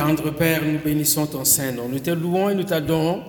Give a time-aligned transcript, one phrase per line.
[0.00, 1.86] Tendre Père, nous bénissons ton Saint-Nom.
[1.86, 3.20] Nous te louons et nous t'adorons.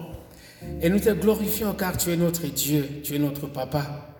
[0.81, 4.15] Et nous te glorifions car tu es notre Dieu, tu es notre Papa.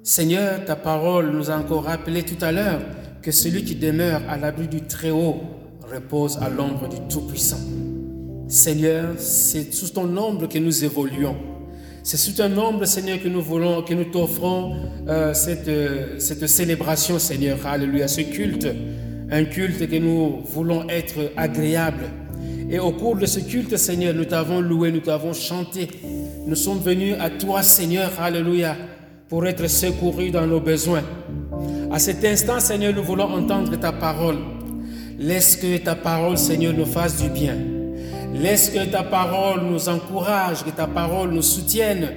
[0.00, 2.80] Seigneur, ta parole nous a encore rappelé tout à l'heure
[3.22, 5.40] que celui qui demeure à l'abri du Très-Haut
[5.92, 7.58] repose à l'ombre du Tout-Puissant.
[8.46, 11.34] Seigneur, c'est sous ton ombre que nous évoluons.
[12.04, 14.76] C'est sous ton ombre, Seigneur, que nous voulons, que nous t'offrons
[15.08, 17.66] euh, cette, euh, cette célébration, Seigneur.
[17.66, 18.68] Alléluia, ce culte.
[19.34, 22.04] Un culte que nous voulons être agréable.
[22.70, 25.88] Et au cours de ce culte, Seigneur, nous t'avons loué, nous t'avons chanté.
[26.46, 28.76] Nous sommes venus à toi, Seigneur, Alléluia,
[29.28, 31.02] pour être secourus dans nos besoins.
[31.90, 34.36] À cet instant, Seigneur, nous voulons entendre ta parole.
[35.18, 37.56] Laisse que ta parole, Seigneur, nous fasse du bien.
[38.34, 42.08] Laisse que ta parole nous encourage, que ta parole nous soutienne,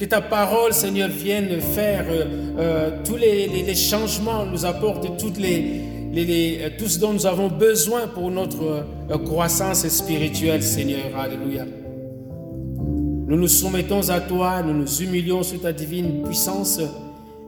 [0.00, 2.24] que ta parole, Seigneur, vienne faire euh,
[2.58, 8.06] euh, tous les, changements, nous apporte toutes les, les, tout ce dont nous avons besoin
[8.08, 11.16] pour notre euh, croissance spirituelle, Seigneur.
[11.16, 11.64] Alléluia.
[13.28, 16.80] Nous nous soumettons à toi, nous nous humilions sous ta divine puissance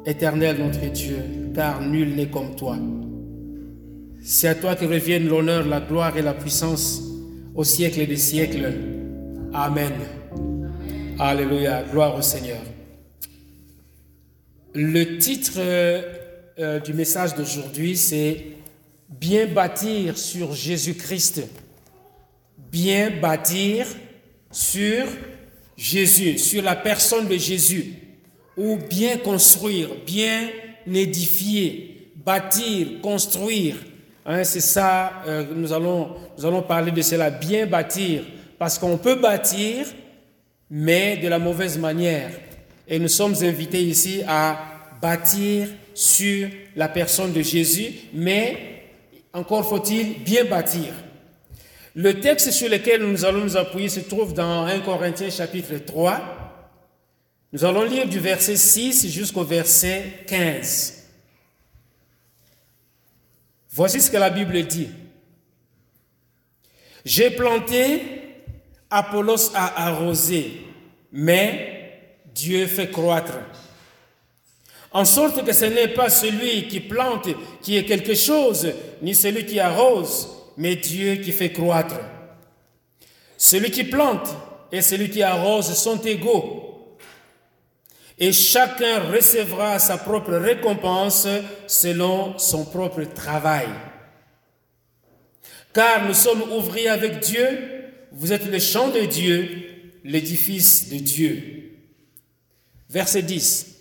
[0.04, 1.18] éternelle, notre Dieu,
[1.54, 2.76] car nul n'est comme toi.
[4.22, 7.02] C'est à toi que reviennent l'honneur, la gloire et la puissance
[7.54, 8.72] au siècle des siècles.
[9.54, 9.92] Amen.
[11.18, 11.84] Alléluia.
[11.90, 12.58] Gloire au Seigneur.
[14.74, 18.57] Le titre euh, du message d'aujourd'hui, c'est
[19.08, 21.42] Bien bâtir sur Jésus-Christ.
[22.70, 23.86] Bien bâtir
[24.50, 25.06] sur
[25.76, 27.94] Jésus, sur la personne de Jésus.
[28.56, 30.48] Ou bien construire, bien
[30.86, 33.76] édifier, bâtir, construire.
[34.26, 38.24] Hein, c'est ça, euh, nous, allons, nous allons parler de cela, bien bâtir.
[38.58, 39.86] Parce qu'on peut bâtir,
[40.68, 42.30] mais de la mauvaise manière.
[42.86, 44.58] Et nous sommes invités ici à
[45.00, 48.77] bâtir sur la personne de Jésus, mais
[49.38, 50.92] encore faut-il bien bâtir.
[51.94, 56.20] Le texte sur lequel nous allons nous appuyer se trouve dans 1 Corinthiens chapitre 3.
[57.52, 61.04] Nous allons lire du verset 6 jusqu'au verset 15.
[63.70, 64.90] Voici ce que la Bible dit.
[67.04, 68.02] J'ai planté,
[68.90, 70.62] Apollos a arrosé,
[71.12, 73.38] mais Dieu fait croître.
[74.92, 77.28] En sorte que ce n'est pas celui qui plante
[77.62, 78.72] qui est quelque chose,
[79.02, 82.00] ni celui qui arrose, mais Dieu qui fait croître.
[83.36, 84.28] Celui qui plante
[84.72, 86.68] et celui qui arrose sont égaux
[88.18, 91.28] et chacun recevra sa propre récompense
[91.66, 93.68] selon son propre travail.
[95.72, 99.48] Car nous sommes ouvriers avec Dieu, vous êtes le champ de Dieu,
[100.02, 101.70] l'édifice de Dieu.
[102.90, 103.77] Verset 10.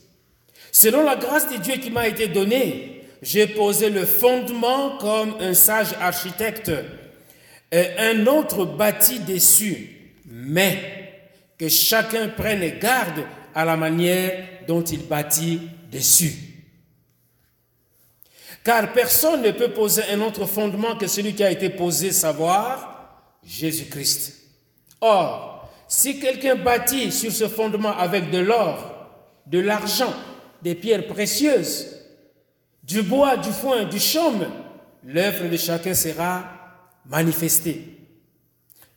[0.80, 5.56] Selon la grâce de Dieu qui m'a été donnée, j'ai posé le fondement comme un
[5.56, 6.72] sage architecte,
[7.72, 11.24] et un autre bâti dessus, mais
[11.58, 13.24] que chacun prenne garde
[13.56, 15.62] à la manière dont il bâtit
[15.92, 16.36] dessus.
[18.64, 23.24] Car personne ne peut poser un autre fondement que celui qui a été posé, savoir
[23.44, 24.44] Jésus-Christ.
[25.02, 28.94] Or, si quelqu'un bâtit sur ce fondement avec de l'or,
[29.48, 30.14] de l'argent,
[30.62, 31.88] des pierres précieuses,
[32.84, 34.48] du bois, du foin, du chaume,
[35.04, 36.46] l'œuvre de chacun sera
[37.06, 37.98] manifestée.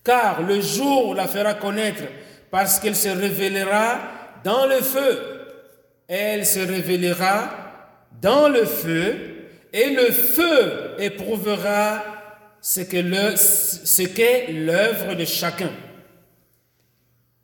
[0.03, 2.05] Car le jour la fera connaître,
[2.51, 4.01] parce qu'elle se révélera
[4.43, 5.19] dans le feu.
[6.09, 7.51] Elle se révélera
[8.21, 9.15] dans le feu
[9.73, 12.05] et le feu éprouvera
[12.61, 15.71] ce qu'est l'œuvre de chacun.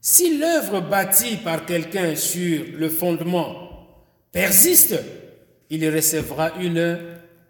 [0.01, 3.66] Si l'œuvre bâtie par quelqu'un sur le fondement
[4.37, 5.03] persiste,
[5.71, 6.99] il recevra une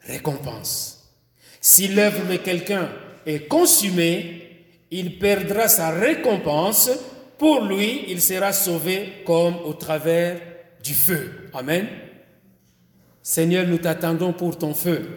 [0.02, 1.12] récompense.
[1.60, 2.88] Si l'œuvre de quelqu'un
[3.26, 6.92] est consumée, il perdra sa récompense
[7.38, 10.40] pour lui, il sera sauvé comme au travers
[10.80, 11.48] du feu.
[11.54, 11.88] Amen.
[13.20, 15.08] Seigneur, nous t'attendons pour ton feu.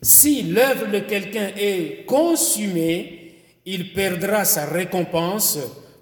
[0.00, 3.34] Si l'œuvre de quelqu'un est consumée,
[3.66, 5.58] il perdra sa récompense.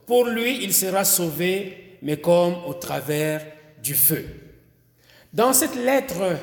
[0.07, 3.41] Pour lui, il sera sauvé, mais comme au travers
[3.83, 4.48] du feu.
[5.33, 6.37] Dans cette lettre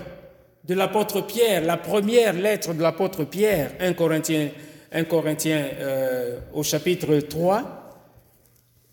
[0.64, 4.50] de l'apôtre Pierre, la première lettre de l'apôtre Pierre, 1 Corinthiens,
[4.92, 7.82] 1 Corinthiens euh, au chapitre 3,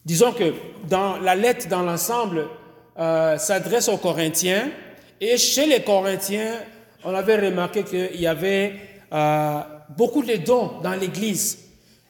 [0.05, 0.53] Disons que
[0.89, 2.49] dans la lettre dans l'ensemble
[2.99, 4.69] euh, s'adresse aux Corinthiens
[5.21, 6.57] et chez les Corinthiens,
[7.05, 8.75] on avait remarqué qu'il y avait
[9.13, 9.61] euh,
[9.97, 11.59] beaucoup de dons dans l'Église.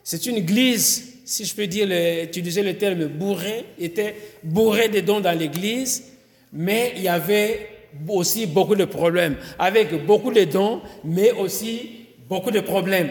[0.03, 1.87] C'est une Église, si je peux dire,
[2.25, 6.12] utiliser le terme bourré, était bourré de dons dans l'Église,
[6.53, 7.69] mais il y avait
[8.09, 13.11] aussi beaucoup de problèmes, avec beaucoup de dons, mais aussi beaucoup de problèmes.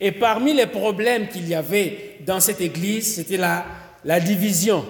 [0.00, 4.84] Et parmi les problèmes qu'il y avait dans cette église, c'était la, division.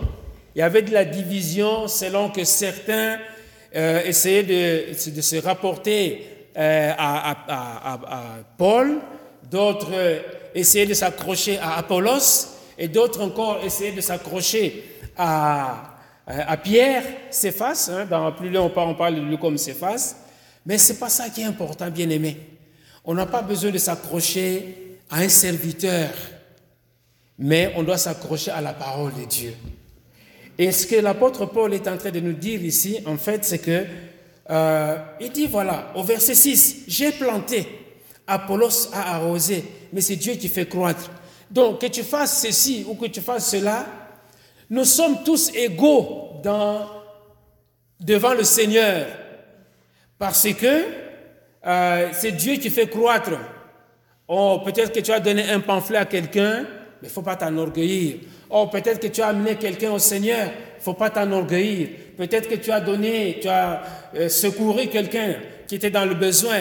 [0.55, 3.19] Il y avait de la division selon que certains
[3.75, 4.43] euh, essayaient
[4.93, 6.27] de, se rapporter
[6.57, 8.17] euh, à,
[8.57, 8.99] Paul,
[9.51, 9.93] d'autres
[10.55, 12.49] essayaient de s'accrocher à Apollos,
[12.79, 14.85] et d'autres encore essayaient de s'accrocher
[15.17, 15.90] à,
[16.47, 17.91] à Pierre, Céphas.
[17.93, 20.17] Hein, dans plus parle, on parle de lui comme Céphas.
[20.65, 22.37] Mais ce n'est pas ça qui est important, bien aimé.
[23.05, 26.11] On n'a pas besoin de s'accrocher à un serviteur,
[27.38, 29.55] mais on doit s'accrocher à la parole de Dieu.
[30.59, 33.59] Et ce que l'apôtre Paul est en train de nous dire ici, en fait, c'est
[33.59, 33.87] que
[34.50, 37.67] euh, il dit voilà, au verset 6, j'ai planté,
[38.26, 41.11] Apollos a arrosé, mais c'est Dieu qui fait croître.
[41.50, 43.87] Donc, que tu fasses ceci ou que tu fasses cela,
[44.71, 46.41] nous sommes tous égaux
[48.01, 49.07] devant le Seigneur.
[50.19, 50.85] Parce que
[51.67, 53.33] euh, c'est Dieu qui fait croître.
[54.29, 56.69] Oh, peut-être que tu as donné un pamphlet à quelqu'un, mais
[57.03, 58.19] il ne faut pas t'enorgueillir.
[58.49, 61.89] Oh, peut-être que tu as amené quelqu'un au Seigneur, il ne faut pas t'enorgueillir.
[62.17, 63.83] Peut-être que tu as donné, tu as
[64.15, 65.37] euh, secouru quelqu'un
[65.67, 66.59] qui était dans le besoin.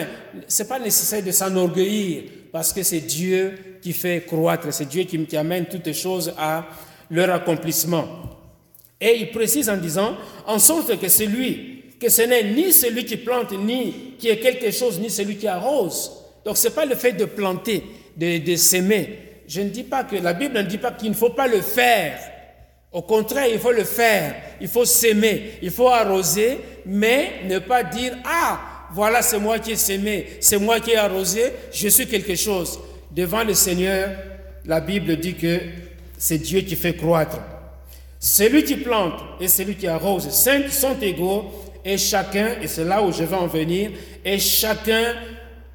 [0.48, 2.22] Ce n'est pas nécessaire de s'enorgueillir,
[2.52, 6.66] parce que c'est Dieu qui fait croître, c'est Dieu qui, amène toutes choses à
[7.10, 8.06] leur accomplissement.
[9.00, 10.16] Et il précise en disant,
[10.46, 14.70] en sorte que celui que ce n'est ni celui qui plante, ni qui est quelque
[14.70, 16.10] chose, ni celui qui arrose.
[16.44, 17.84] Donc ce n'est pas le fait de planter,
[18.16, 19.18] de, de s'aimer.
[19.46, 21.60] Je ne dis pas que la Bible ne dit pas qu'il ne faut pas le
[21.60, 22.18] faire.
[22.92, 24.34] Au contraire, il faut le faire.
[24.60, 28.60] Il faut s'aimer, il faut arroser, mais ne pas dire ah
[28.92, 32.80] voilà c'est moi qui ai s'aimé, c'est moi qui ai arrosé, je suis quelque chose.
[33.10, 34.10] Devant le Seigneur,
[34.64, 35.60] la Bible dit que
[36.20, 37.38] c'est Dieu qui fait croître.
[38.18, 41.50] Celui qui plante et celui qui arrose sont égaux
[41.82, 45.14] et chacun, et c'est là où je vais en venir, et chacun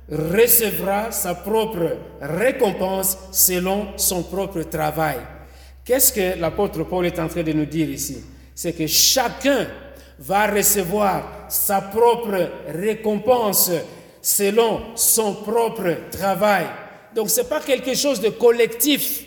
[0.07, 5.17] recevra sa propre récompense selon son propre travail.
[5.83, 8.23] Qu'est-ce que l'apôtre Paul est en train de nous dire ici?
[8.53, 9.65] C'est que chacun
[10.19, 13.71] va recevoir sa propre récompense
[14.21, 16.67] selon son propre travail.
[17.15, 19.24] Donc ce n'est pas quelque chose de collectif,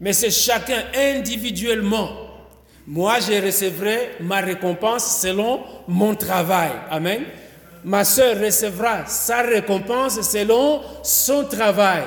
[0.00, 2.24] mais c'est chacun individuellement
[2.86, 6.70] moi, je recevrai ma récompense selon mon travail.
[6.90, 7.24] Amen.
[7.82, 12.02] Ma soeur recevra sa récompense selon son travail.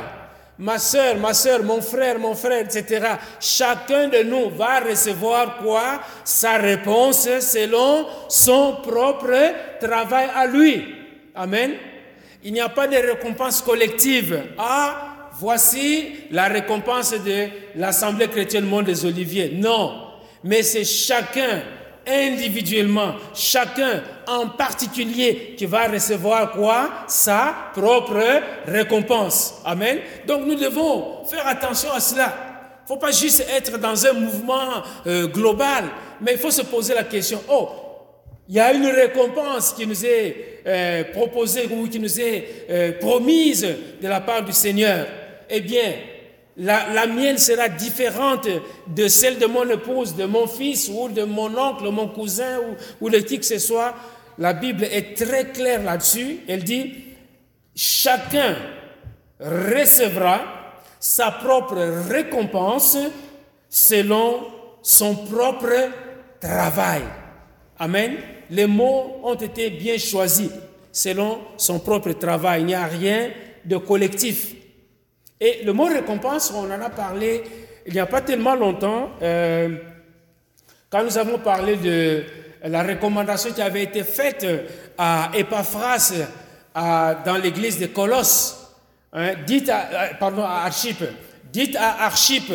[0.60, 3.06] Ma soeur, ma soeur, mon frère, mon frère, etc.
[3.40, 6.02] Chacun de nous va recevoir quoi?
[6.24, 10.96] Sa réponse selon son propre travail à lui.
[11.36, 11.74] Amen.
[12.44, 14.44] Il n'y a pas de récompense collective.
[14.60, 15.07] Ah,
[15.40, 19.52] voici la récompense de l'Assemblée chrétienne Monde des Oliviers.
[19.56, 20.08] Non
[20.44, 21.62] mais c'est chacun
[22.08, 26.90] individuellement, chacun en particulier qui va recevoir quoi?
[27.08, 28.24] Sa propre
[28.66, 29.56] récompense.
[29.66, 30.00] Amen.
[30.26, 32.34] Donc nous devons faire attention à cela.
[32.80, 35.84] Il ne faut pas juste être dans un mouvement euh, global,
[36.22, 37.70] mais il faut se poser la question, oh,
[38.48, 42.92] il y a une récompense qui nous est euh, proposée ou qui nous est euh,
[42.94, 43.68] promise
[44.02, 45.06] de la part du Seigneur.
[45.50, 45.94] Eh bien,
[46.58, 48.48] la, mienne sera différente
[48.88, 53.06] de celle de mon épouse, de mon fils ou de mon oncle, mon cousin ou,
[53.06, 53.94] ou de qui que ce soit.
[54.40, 56.40] La Bible est très claire là-dessus.
[56.48, 56.94] Elle dit,
[57.76, 58.56] chacun
[59.40, 60.42] recevra
[61.00, 61.78] sa propre
[62.10, 62.98] récompense
[63.70, 64.48] selon
[64.82, 65.92] son propre
[66.40, 67.04] travail.
[67.80, 68.16] Amen.
[68.50, 70.50] Les mots ont été bien choisis
[70.92, 72.62] selon son propre travail.
[72.62, 73.30] Il n'y a rien
[73.66, 74.56] de collectif.
[75.40, 77.44] Et le mot récompense, on en a parlé
[77.88, 79.70] il n'y a pas tellement longtemps, euh,
[80.90, 82.24] quand nous avons parlé de
[82.66, 84.46] la recommandation qui avait été faite
[84.98, 86.14] à Epaphras
[86.76, 88.74] dans l'église de Colosse.
[89.14, 91.02] Hein, dites à, euh, pardon, à Archip,
[91.52, 92.52] dites à Archip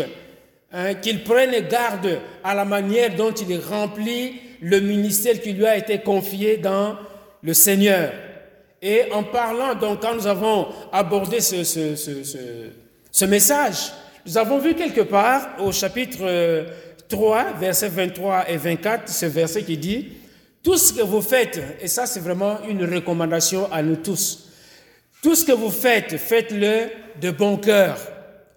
[0.71, 5.79] hein, qu'il prenne garde à la manière dont il remplit le ministère qui lui a
[5.79, 6.97] été confié dans
[7.43, 8.13] le Seigneur.
[8.85, 11.95] Et en parlant, donc, quand nous avons abordé ce, ce,
[13.13, 13.93] ce, message,
[14.27, 16.67] nous avons vu quelque part au chapitre
[17.09, 20.09] 3, euh, versets 23 et 24, ce verset qui dit,
[20.65, 24.49] tout ce que vous faites, et ça c'est vraiment une recommandation à nous tous,
[25.23, 26.89] tout ce que vous faites, faites-le
[27.21, 27.99] de bon cœur.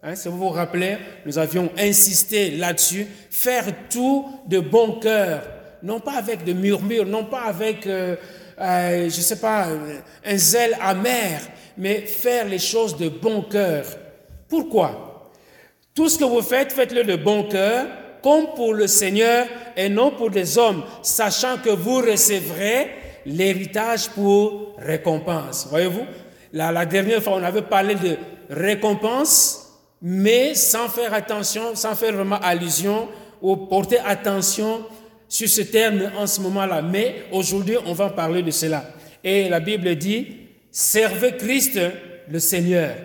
[0.02, 5.44] Hein, si vous vous rappelez, nous avions insisté là-dessus, faire tout de bon cœur,
[5.84, 7.86] non pas avec de murmures, non pas avec...
[7.86, 8.16] Euh,
[8.60, 11.42] euh, je ne sais pas, euh, un zèle amer,
[11.78, 13.86] mais faire les choses de bon cœur.
[14.48, 15.32] Pourquoi?
[15.94, 17.88] Tout ce que vous faites, faites-le de bon cœur,
[18.22, 22.92] comme pour le Seigneur et non pour des hommes, sachant que vous recevrez
[23.26, 25.68] l'héritage pour récompense.
[25.70, 26.06] Voyez-vous?
[26.54, 28.18] La, la dernière fois, on avait parlé de
[28.50, 29.62] récompense,
[30.02, 33.08] mais sans faire attention, sans faire vraiment allusion
[33.42, 34.86] ou porter attention
[35.36, 36.82] sur ce terme en ce moment-là.
[36.82, 38.86] Mais aujourd'hui, on va parler de cela.
[39.22, 40.28] Et la Bible dit,
[40.72, 41.78] servez Christ
[42.32, 42.96] le Seigneur.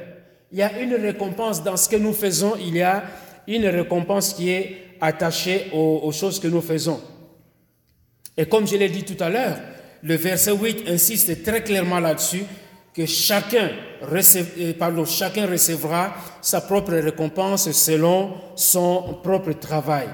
[0.53, 3.03] Il y a une récompense dans ce que nous faisons, il y a
[3.49, 7.01] une récompense qui est attachée aux, choses que nous faisons.
[8.37, 9.57] Et comme je l'ai dit tout à l'heure,
[10.05, 12.45] le verset 8 insiste très clairement là-dessus
[12.95, 13.71] que chacun,
[14.13, 20.09] euh, pardon, chacun recevra sa propre récompense selon son propre travail.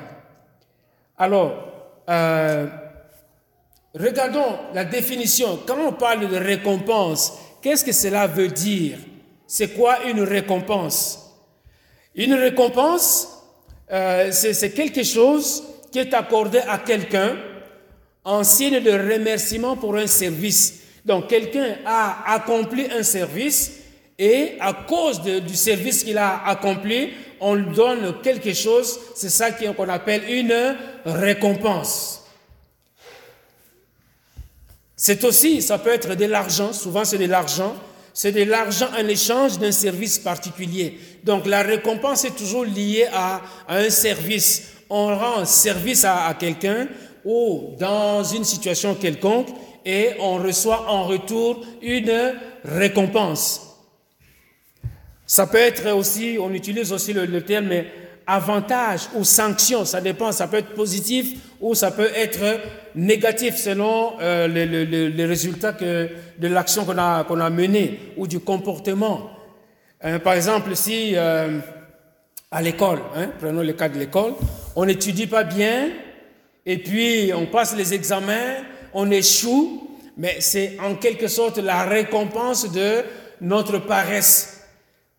[1.19, 1.66] Alors,
[2.09, 2.67] euh,
[3.95, 5.61] regardons la définition.
[5.67, 7.33] Quand on parle de récompense,
[7.63, 8.99] qu'est-ce que cela veut dire?
[9.47, 11.35] C'est quoi une récompense?
[12.15, 13.29] Une récompense,
[13.93, 17.37] euh, c'est quelque chose qui est accordé à quelqu'un
[18.25, 20.81] en signe de remerciement pour un service.
[21.05, 23.86] Donc quelqu'un a accompli un service
[24.19, 29.51] et à cause du service qu'il a accompli, on lui donne quelque chose, c'est ça
[29.53, 32.25] qu'on appelle une récompense.
[34.97, 37.77] C'est aussi, ça peut être de l'argent, souvent c'est de l'argent,
[38.15, 40.99] c'est de l'argent en échange d'un service particulier.
[41.23, 44.73] Donc la récompense est toujours liée à, un service.
[44.89, 46.89] On rend service à quelqu'un
[47.27, 49.49] ou dans une situation quelconque
[49.85, 53.66] et on reçoit en retour une récompense.
[55.27, 57.71] Ça peut être aussi, on utilise aussi le, terme
[58.29, 62.61] avantage ou sanction, ça dépend, ça peut être positif ou ça peut être
[62.95, 69.31] négatif selon euh, les, résultats de l'action qu'on a, qu'on a menée ou du comportement.
[70.05, 71.59] Euh, par exemple, si euh,
[72.51, 74.35] à l'école, hein, prenons le cas de l'école,
[74.77, 75.89] on n'étudie pas bien
[76.65, 78.57] et puis on passe les examens,
[78.95, 83.03] on échoue, mais c'est en quelque sorte la récompense de
[83.41, 84.56] notre paresse.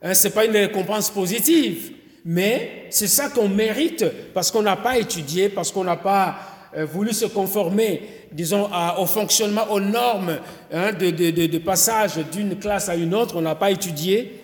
[0.01, 1.91] Hein, Ce n'est pas une récompense positive,
[2.25, 6.35] mais c'est ça qu'on mérite parce qu'on n'a pas étudié, parce qu'on n'a pas
[6.75, 8.01] euh, voulu se conformer,
[8.31, 10.37] disons, au fonctionnement, aux normes
[10.71, 14.43] hein, de, passage d'une classe à une autre, on n'a pas étudié.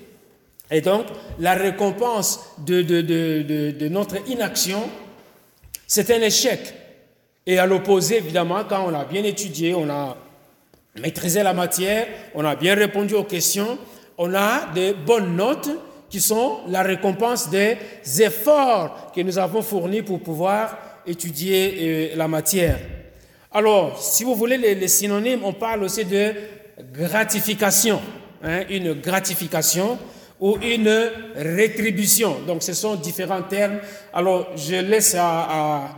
[0.71, 1.05] Et donc,
[1.39, 4.89] la récompense de notre inaction,
[5.85, 6.73] c'est un échec.
[7.45, 10.17] Et à l'opposé, évidemment, quand on a bien étudié, on a
[10.99, 13.77] maîtrisé la matière, on a bien répondu aux questions,
[14.17, 15.69] on a des bonnes notes
[16.09, 17.77] qui sont la récompense des
[18.19, 20.77] efforts que nous avons fournis pour pouvoir
[21.07, 22.77] étudier euh, la matière.
[23.51, 26.33] Alors, si vous voulez les, synonymes, on parle aussi de
[26.93, 28.01] gratification,
[28.43, 29.97] hein, une gratification
[30.39, 32.37] ou une rétribution.
[32.47, 33.79] Donc, ce sont différents termes.
[34.13, 35.89] Alors, je laisse à à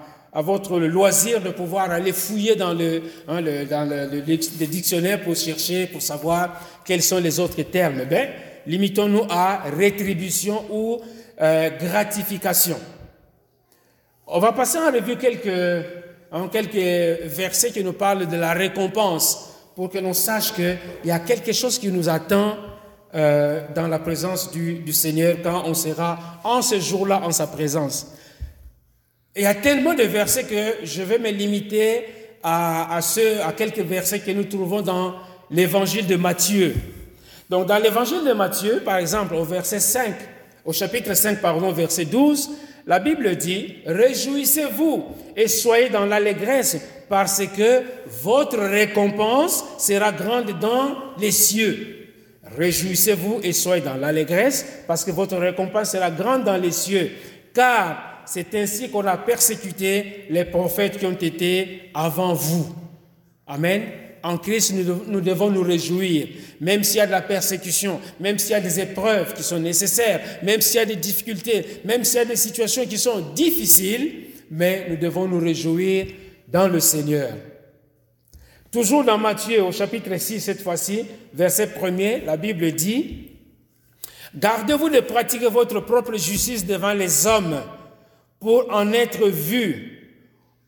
[0.41, 4.21] votre loisir de pouvoir aller fouiller dans le, hein, dans le,
[4.65, 8.03] dictionnaire pour chercher, pour savoir quels sont les autres termes.
[8.09, 8.29] Ben,
[8.67, 10.99] limitons-nous à rétribution ou
[11.41, 12.77] euh, gratification.
[14.27, 15.85] On va passer en revue quelques,
[16.31, 21.11] en quelques versets qui nous parlent de la récompense pour que l'on sache qu'il y
[21.11, 22.57] a quelque chose qui nous attend
[23.13, 28.07] euh, dans la présence du Seigneur quand on sera en ce jour-là en sa présence
[29.35, 32.05] il y a tellement de versets que je vais me limiter
[32.41, 35.15] à, à, à quelques versets que nous trouvons dans
[35.51, 36.73] l'évangile de Matthieu.
[37.49, 40.13] Donc, dans l'évangile de Matthieu, par exemple, au verset 5,
[40.63, 42.49] au chapitre 5, pardon, verset 12,
[42.87, 46.77] la Bible dit, Réjouissez-vous et soyez dans l'allégresse
[47.09, 47.81] parce que
[48.23, 52.07] votre récompense sera grande dans les cieux.
[52.57, 57.11] Réjouissez-vous et soyez dans l'allégresse parce que votre récompense sera grande dans les cieux.
[57.53, 62.75] Car c'est ainsi qu'on a persécuté les prophètes qui ont été avant vous.
[63.47, 63.83] Amen.
[64.23, 64.73] En Christ,
[65.07, 66.27] nous devons nous réjouir,
[66.59, 69.59] même s'il y a de la persécution, même s'il y a des épreuves qui sont
[69.59, 73.19] nécessaires, même s'il y a des difficultés, même s'il y a des situations qui sont
[73.35, 76.07] difficiles, mais nous devons nous réjouir
[76.47, 77.33] dans le Seigneur.
[78.71, 83.29] Toujours dans Matthieu au chapitre 6, cette fois-ci, verset 1 la Bible dit,
[84.35, 87.61] Gardez-vous de pratiquer votre propre justice devant les hommes
[88.45, 90.03] pour en être vu.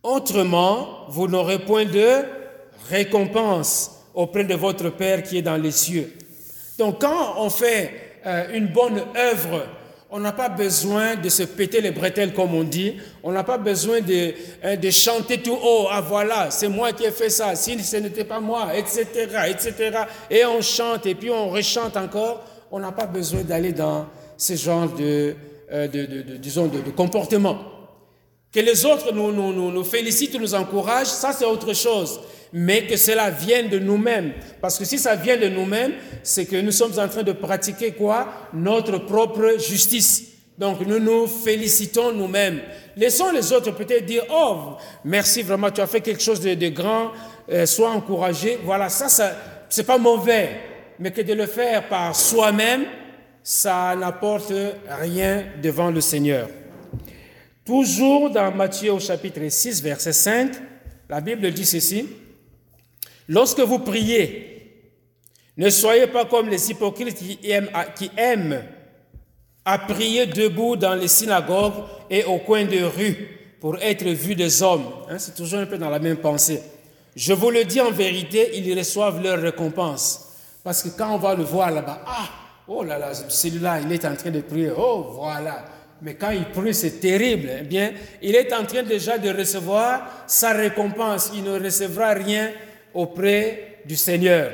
[0.02, 2.24] Autrement, vous n'aurez point de
[2.90, 6.12] récompense auprès de votre Père qui est dans les cieux.
[6.80, 7.92] Donc quand on fait
[8.26, 9.68] euh, une bonne œuvre,
[10.10, 13.60] on n'a pas besoin de se péter les bretelles comme on dit, on n'a pas
[13.60, 14.34] besoin de,
[14.66, 17.98] euh, de, chanter tout haut, ah voilà, c'est moi qui ai fait ça, si ce
[17.98, 19.06] n'était pas moi, etc.,
[19.50, 20.00] etc.
[20.32, 24.56] Et on chante et puis on rechante encore, on n'a pas besoin d'aller dans ce
[24.56, 25.36] genre de,
[25.72, 27.60] euh, de, de, disons, de, comportement.
[28.52, 32.20] Que les autres nous, nous, nous, nous félicitent, nous encouragent, ça c'est autre chose.
[32.54, 34.34] mais que cela vienne de nous-mêmes.
[34.62, 35.94] Parce que si ça vient de nous-mêmes,
[36.24, 38.28] c'est que nous sommes en train de pratiquer quoi?
[38.54, 40.24] Notre propre justice.
[40.58, 42.62] Donc nous nous félicitons nous-mêmes.
[42.96, 47.12] Laissons les autres peut-être dire, oh, merci vraiment, tu as fait quelque chose de, grand,
[47.52, 48.58] euh, sois encouragé.
[48.64, 49.36] Voilà, ça, ça
[49.70, 50.50] c'est pas mauvais,
[51.00, 52.86] mais que de le faire par soi-même,
[53.50, 54.52] ça n'apporte
[54.90, 56.50] rien devant le Seigneur.
[57.64, 60.52] Toujours dans Matthieu au chapitre 6, verset 5,
[61.08, 62.10] la Bible dit ceci,
[63.30, 64.84] Lorsque vous priez,
[65.56, 67.40] ne soyez pas comme les hypocrites qui
[68.18, 68.64] aiment,
[69.64, 74.62] à prier debout dans les synagogues et au coin de rue pour être vus des
[74.62, 74.88] hommes.
[75.10, 76.62] Hein, c'est toujours un peu dans la même pensée.
[77.16, 80.34] Je vous le dis en vérité, ils reçoivent leur récompense.
[80.66, 82.30] Parce que quand on va le voir là-bas, ah,
[82.68, 85.66] oh là là, celui-là, il est en train de prier, oh voilà.
[86.02, 87.50] Mais quand il prie, c'est terrible.
[87.62, 91.32] Eh bien, il est en train déjà de recevoir sa récompense.
[91.34, 92.52] Il ne recevra rien
[92.94, 94.52] auprès du Seigneur.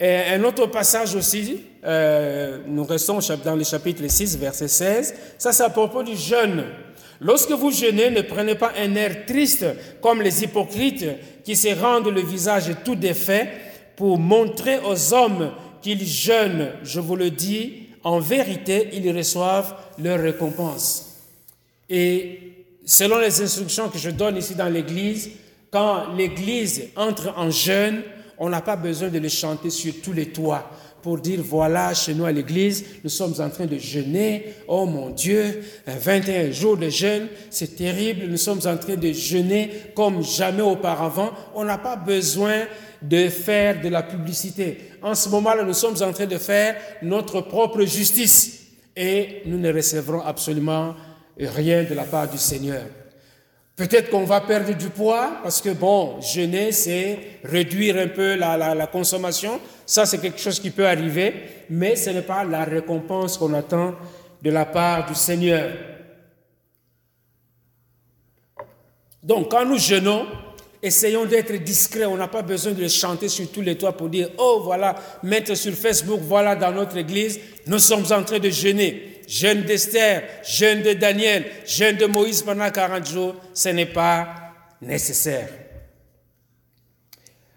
[0.00, 5.52] Et un autre passage aussi, euh, nous restons dans le chapitre 6, verset 16, ça
[5.52, 6.64] c'est à propos du jeûne.
[7.20, 9.64] Lorsque vous jeûnez, ne prenez pas un air triste
[10.00, 11.06] comme les hypocrites
[11.44, 13.48] qui se rendent le visage tout défait
[13.94, 15.52] pour montrer aux hommes
[15.82, 16.70] qu'ils jeûnent.
[16.82, 21.18] Je vous le dis, en vérité, ils reçoivent leur récompense.
[21.90, 22.38] Et
[22.86, 25.30] selon les instructions que je donne ici dans l'Église,
[25.70, 28.02] quand l'Église entre en jeûne,
[28.38, 30.70] on n'a pas besoin de le chanter sur tous les toits
[31.02, 34.54] pour dire, voilà, chez nous à l'église, nous sommes en train de jeûner.
[34.68, 38.26] Oh mon Dieu, 21 jours de jeûne, c'est terrible.
[38.26, 41.32] Nous sommes en train de jeûner comme jamais auparavant.
[41.54, 42.66] On n'a pas besoin
[43.02, 44.92] de faire de la publicité.
[45.02, 48.66] En ce moment-là, nous sommes en train de faire notre propre justice
[48.96, 50.94] et nous ne recevrons absolument
[51.38, 52.82] rien de la part du Seigneur.
[53.74, 58.86] Peut-être qu'on va perdre du poids parce que, bon, jeûner, c'est réduire un peu la,
[58.86, 59.58] consommation.
[59.86, 61.34] Ça, c'est quelque chose qui peut arriver,
[61.70, 63.94] mais ce n'est pas la récompense qu'on attend
[64.42, 65.70] de la part du Seigneur.
[69.22, 70.26] Donc, quand nous jeûnons,
[70.82, 72.06] essayons d'être discrets.
[72.06, 75.54] On n'a pas besoin de chanter sur tous les toits pour dire, oh voilà, mettre
[75.54, 80.82] sur Facebook, voilà dans notre église, nous sommes en train de jeûner jeûne d'Esther, jeûne
[80.82, 84.34] de Daniel, jeûne de Moïse pendant 40 jours, ce n'est pas
[84.80, 85.48] nécessaire.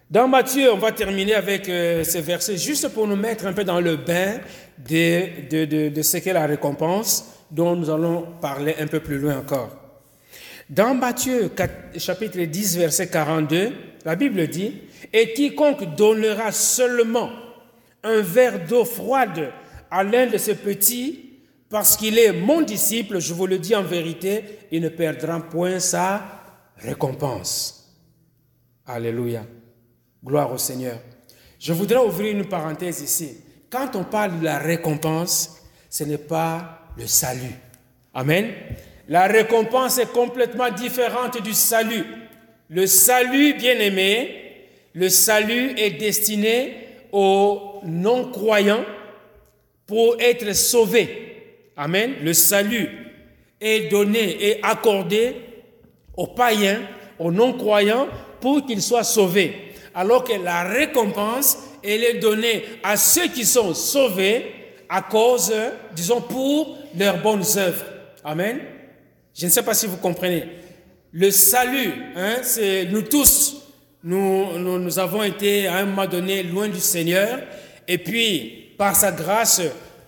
[0.08, 3.64] Dans Matthieu, on va terminer avec euh, ces versets juste pour nous mettre un peu
[3.64, 4.38] dans le bain
[4.78, 9.85] de ce qu'est la récompense, dont nous allons parler un peu plus loin encore.
[10.68, 11.50] Dans Matthieu
[11.96, 13.72] chapitre 10, verset 42,
[14.04, 17.30] la Bible dit, Et quiconque donnera seulement
[18.02, 19.52] un verre d'eau froide
[19.90, 23.82] à l'un de ses petits, parce qu'il est mon disciple, je vous le dis en
[23.82, 26.22] vérité, il ne perdra point sa
[26.76, 27.94] récompense.
[28.86, 29.44] Alléluia.
[30.24, 30.98] Gloire au Seigneur.
[31.58, 33.38] Je voudrais ouvrir une parenthèse ici.
[33.70, 37.54] Quand on parle de la récompense, ce n'est pas le salut.
[38.14, 38.46] Amen.
[39.08, 42.04] La récompense est complètement différente du salut.
[42.68, 44.42] Le salut, bien aimé,
[44.94, 46.74] le salut est destiné
[47.12, 48.84] aux non-croyants
[49.86, 51.72] pour être sauvés.
[51.76, 52.14] Amen.
[52.22, 52.88] Le salut
[53.60, 55.36] est donné et accordé
[56.16, 56.80] aux païens,
[57.18, 58.08] aux non-croyants,
[58.40, 59.72] pour qu'ils soient sauvés.
[59.94, 64.46] Alors que la récompense, elle est donnée à ceux qui sont sauvés
[64.88, 65.52] à cause,
[65.94, 67.84] disons, pour leurs bonnes œuvres.
[68.24, 68.60] Amen.
[69.38, 70.44] Je ne sais pas si vous comprenez.
[71.12, 73.56] Le salut, hein, c'est nous tous,
[74.02, 77.40] nous, nous, nous avons été à un moment donné loin du Seigneur,
[77.86, 79.60] et puis par sa grâce,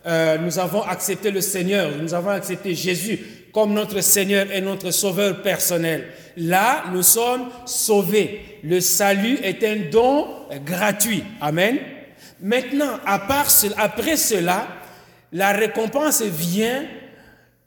[0.06, 3.20] euh, nous avons accepté le Seigneur, nous avons accepté Jésus
[3.52, 6.06] comme notre Seigneur et notre Sauveur personnel.
[6.38, 8.60] Là, nous sommes sauvés.
[8.62, 10.26] Le salut est un don
[10.64, 11.24] gratuit.
[11.40, 11.76] Amen.
[12.40, 14.68] Maintenant, à part, après cela,
[15.32, 16.84] la récompense vient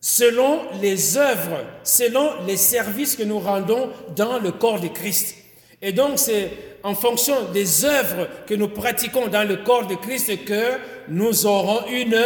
[0.02, 5.36] selon les œuvres, selon les services que nous rendons dans le corps de Christ.
[5.84, 6.50] Et donc, c'est
[6.84, 11.88] en fonction des œuvres que nous pratiquons dans le corps de Christ que nous aurons
[11.88, 12.20] une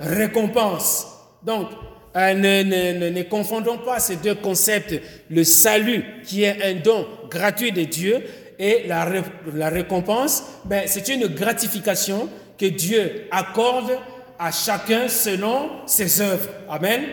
[0.00, 1.06] récompense.
[1.42, 1.68] Donc,
[2.16, 7.82] euh, ne, confondons pas ces deux concepts, le salut qui est un don gratuit de
[7.82, 8.22] Dieu
[8.58, 9.08] et la,
[9.52, 13.98] la récompense, ben, c'est une gratification que Dieu accorde
[14.38, 16.48] à chacun selon ses œuvres.
[16.68, 17.04] Amen.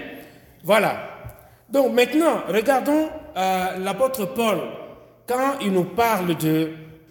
[0.63, 1.09] Voilà.
[1.69, 4.59] Donc maintenant, regardons euh, l'apôtre Paul
[5.27, 6.35] quand il nous parle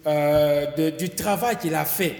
[0.05, 2.15] euh, de, du travail qu'il a fait,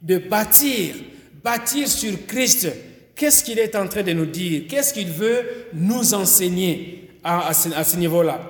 [0.00, 0.94] de bâtir,
[1.42, 2.68] bâtir sur Christ,
[3.16, 4.64] qu'est-ce qu'il est en train de nous dire?
[4.68, 8.40] Qu'est-ce qu'il veut nous enseigner à, ce, niveau-là?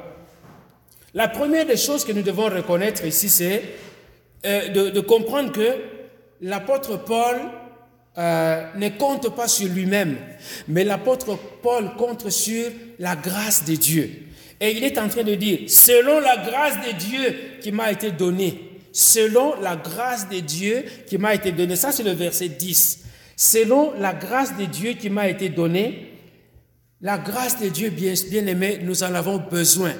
[1.14, 3.62] La première des choses que nous devons reconnaître ici, c'est
[4.44, 5.76] euh, de, comprendre que
[6.42, 7.36] l'apôtre Paul
[8.18, 10.16] euh, ne compte pas sur lui-même,
[10.68, 12.64] mais l'apôtre Paul compte sur
[12.98, 14.10] la grâce de Dieu.
[14.60, 18.10] Et il est en train de dire, selon la grâce de Dieu qui m'a été
[18.10, 23.04] donnée, selon la grâce de Dieu qui m'a été donnée, ça c'est le verset 10,
[23.36, 26.10] selon la grâce de Dieu qui m'a été donnée,
[27.00, 28.12] la grâce de Dieu, bien,
[28.46, 29.94] aimé, nous en avons besoin.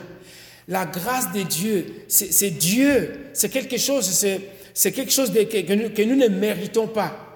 [0.68, 4.06] La grâce de Dieu, c'est Dieu, c'est quelque chose,
[4.74, 7.29] c'est quelque chose que, nous, ne méritons pas.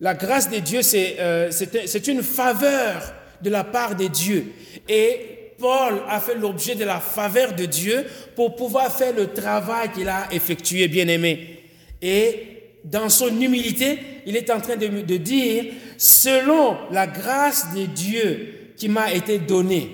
[0.00, 4.52] La grâce de Dieu, euh, c'est une faveur de la part de Dieu.
[4.88, 8.06] Et Paul a fait l'objet de la faveur de Dieu
[8.36, 11.64] pour pouvoir faire le travail qu'il a effectué, bien aimé.
[12.00, 15.64] Et dans son humilité, il est en train de, de dire,
[15.96, 19.90] selon la grâce de Dieu qui m'a été donnée.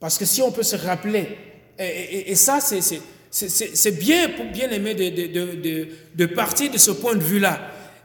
[0.00, 1.38] Parce que si on peut se rappeler,
[1.78, 7.22] et, ça, c'est bien pour bien aimer de, de, de, partir de ce point de
[7.22, 7.60] vue-là,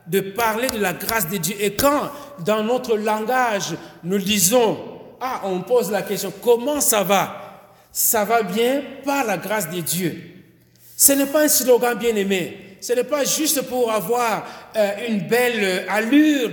[0.07, 1.55] de parler de la grâce de Dieu.
[1.59, 2.09] Et quand,
[2.45, 4.77] dans notre langage, nous disons,
[5.19, 7.69] ah, on pose la question, comment ça va?
[7.91, 10.21] Ça va bien par la grâce de Dieu.
[10.97, 12.77] Ce n'est pas un slogan bien aimé.
[12.81, 14.43] Ce n'est pas juste pour avoir
[14.75, 16.49] euh, une belle allure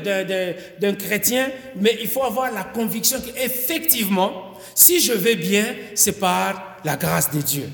[0.78, 6.76] d'un chrétien, mais il faut avoir la conviction qu'effectivement, si je vais bien, c'est par
[6.84, 7.70] la grâce de Dieu.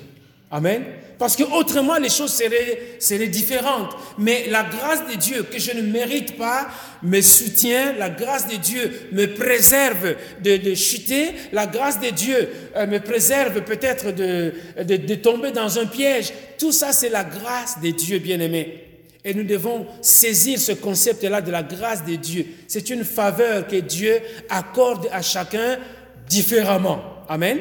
[0.51, 0.85] Amen.
[1.19, 3.97] Parce que autrement les choses seraient, seraient différentes.
[4.19, 6.69] Mais la grâce de Dieu que je ne mérite pas
[7.03, 12.87] me soutient, la grâce de Dieu me préserve de, chuter, la grâce de Dieu euh,
[12.87, 16.33] me préserve peut-être de, de, de tomber dans un piège.
[16.59, 18.81] Tout ça, c'est la grâce de Dieu, bien-aimé.
[19.25, 22.47] Et nous devons saisir ce concept-là de la grâce de Dieu.
[22.69, 25.79] C'est une faveur que Dieu accorde à chacun
[26.29, 27.03] différemment.
[27.29, 27.61] Amen.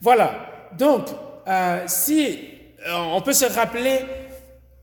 [0.00, 0.70] Voilà.
[0.76, 1.06] Donc,
[1.46, 2.38] euh, si
[2.86, 4.00] euh, on peut se rappeler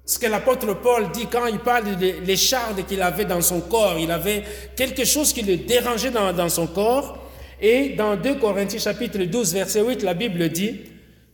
[0.06, 3.98] ce que l'apôtre Paul dit quand il parle des l'écharde qu'il avait dans son corps,
[3.98, 4.44] il avait
[4.76, 7.20] quelque chose qui le dérangeait dans, dans son corps.
[7.62, 10.82] Et dans 2 Corinthiens chapitre 12, verset 8, la Bible dit,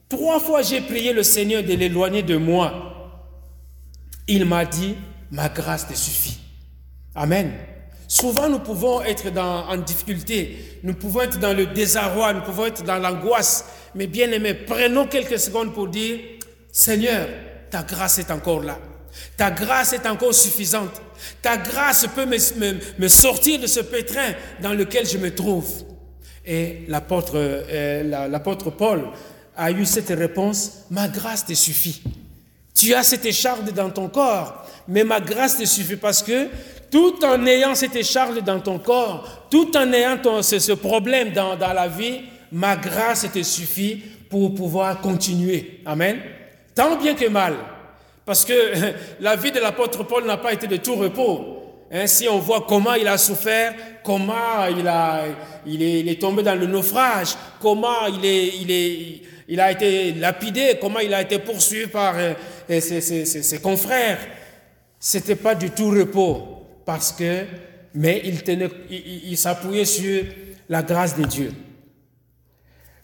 [0.09, 3.17] Trois fois j'ai prié le Seigneur de l'éloigner de moi.
[4.27, 4.95] Il m'a dit,
[5.31, 6.39] ma grâce te suffit.
[7.15, 7.51] Amen.
[8.11, 12.83] Souvent, nous pouvons être en difficulté, nous pouvons être dans le désarroi, nous pouvons être
[12.83, 13.65] dans l'angoisse.
[13.93, 16.17] Mais bien aimé, prenons quelques secondes pour dire,
[16.71, 17.27] Seigneur,
[17.69, 18.79] ta grâce est encore là.
[19.37, 20.99] Ta grâce est encore suffisante.
[21.43, 25.69] Ta grâce peut me, sortir de ce pétrin dans lequel je me trouve.
[26.47, 29.09] Et l'apôtre euh, l'apôtre Paul
[29.55, 32.01] a eu cette réponse, ma grâce te suffit.
[32.79, 36.47] Tu as cette écharde dans ton corps, mais ma grâce te suffit parce que
[36.89, 41.89] tout en ayant cette écharde dans ton corps, tout en ayant ce, problème dans, la
[41.89, 42.21] vie,
[42.53, 45.81] ma grâce te suffit pour pouvoir continuer.
[45.85, 46.21] Amen.
[46.73, 47.55] Tant bien que mal.
[48.25, 48.53] Parce que
[49.19, 51.57] la vie de l'apôtre Paul n'a pas été de tout repos.
[51.91, 53.73] Hein, si on voit comment il a souffert,
[54.05, 54.65] comment
[55.65, 61.39] il, est, tombé dans le naufrage, comment il, a été lapidé, comment il a été
[61.39, 62.15] poursuivi par
[62.69, 64.19] euh, ses, ses, confrères,
[64.99, 67.45] c'était pas du tout repos parce que,
[67.93, 68.41] mais il,
[69.25, 70.23] il, s'appuyait sur
[70.67, 71.51] la grâce de Dieu.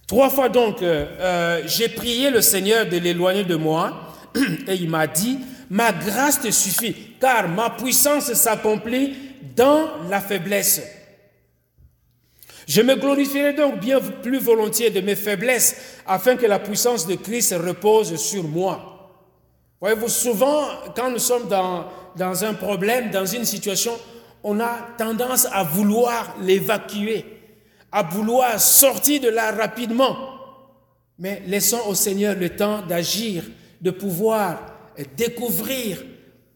[0.07, 4.13] Trois fois donc, euh, euh, j'ai prié le Seigneur de l'éloigner de moi,
[4.67, 9.15] et il m'a dit, ma grâce te suffit, car ma puissance s'accomplit
[9.55, 10.81] dans la faiblesse.
[12.67, 15.75] Je me glorifierai donc bien plus volontiers de mes faiblesses,
[16.05, 18.94] afin que la puissance de Christ repose sur moi.
[19.85, 23.91] Voyez-vous, souvent, quand nous sommes dans, un problème, dans une situation,
[24.43, 27.23] on a tendance à vouloir l'évacuer,
[27.91, 30.17] à vouloir sortir de là rapidement.
[31.19, 33.43] Mais laissons au Seigneur le temps d'agir,
[33.79, 34.59] de pouvoir
[35.15, 36.03] découvrir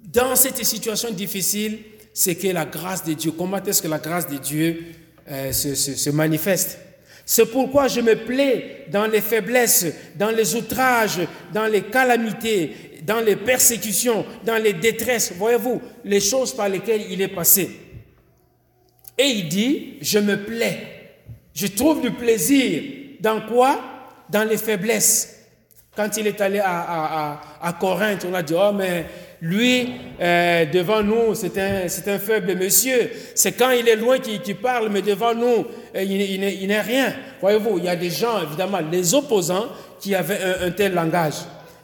[0.04, 3.32] dans cette situation difficile ce qu'est la grâce de Dieu.
[3.38, 4.86] Comment est-ce que la grâce de Dieu
[5.30, 6.80] euh, se manifeste
[7.32, 11.20] c'est pourquoi je me plais dans les faiblesses, dans les outrages,
[11.54, 17.22] dans les calamités, dans les persécutions, dans les détresses, voyez-vous, les choses par lesquelles il
[17.22, 17.70] est passé.
[19.16, 21.20] Et il dit, je me plais.
[21.54, 22.82] Je trouve du plaisir.
[23.20, 23.80] Dans quoi?
[24.32, 25.46] Dans les faiblesses.
[25.96, 29.06] Quand il est allé à, Corinthe, on a dit, oh mais
[29.42, 33.10] lui, euh, devant nous, c'est un, un, faible monsieur.
[33.36, 37.14] C'est quand il est loin qu'il parle, mais devant nous, euh, il, il n'est rien.
[37.40, 39.68] Voyez-vous, il y a des gens, évidemment, les opposants,
[40.00, 41.36] qui avaient un tel langage.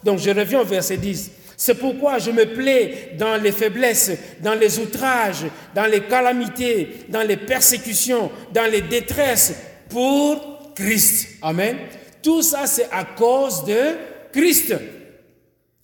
[0.03, 1.31] Donc je reviens au verset 10.
[1.57, 7.23] C'est pourquoi je me plais dans les faiblesses, dans les outrages, dans les calamités, dans
[7.23, 9.53] les persécutions, dans les détresses
[9.89, 11.37] pour Christ.
[11.41, 11.77] Amen.
[12.21, 13.95] Tout ça, c'est à cause de
[14.31, 14.75] Christ.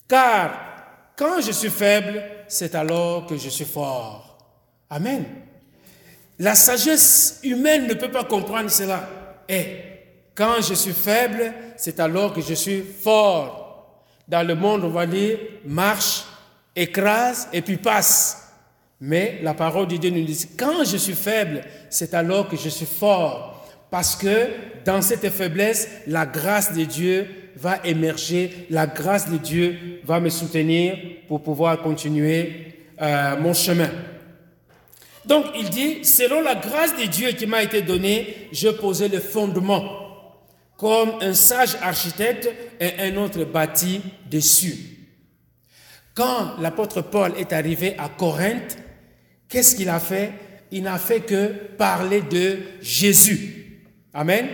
[0.08, 0.71] Car
[1.16, 4.38] quand je suis faible, c'est alors que je suis fort.
[4.90, 5.24] Amen.
[6.38, 9.08] La sagesse humaine ne peut pas comprendre cela.
[9.48, 9.76] Et
[10.34, 14.04] quand je suis faible, c'est alors que je suis fort.
[14.26, 16.24] Dans le monde, on va dire marche,
[16.74, 18.38] écrase et puis passe.
[19.00, 22.68] Mais la parole de Dieu nous dit, quand je suis faible, c'est alors que je
[22.68, 23.66] suis fort.
[23.90, 24.48] Parce que
[24.84, 30.28] dans cette faiblesse, la grâce de Dieu va émerger, la grâce de Dieu va me
[30.28, 30.96] soutenir
[31.28, 33.90] pour pouvoir continuer euh, mon chemin.
[35.24, 39.20] Donc il dit, selon la grâce de Dieu qui m'a été donnée, je posais le
[39.20, 39.84] fondement,
[40.76, 44.76] comme un sage architecte et un autre bâti dessus.
[46.14, 48.76] Quand l'apôtre Paul est arrivé à Corinthe,
[49.48, 50.32] qu'est-ce qu'il a fait?
[50.70, 53.80] Il n'a fait que parler de Jésus.
[54.12, 54.46] Amen.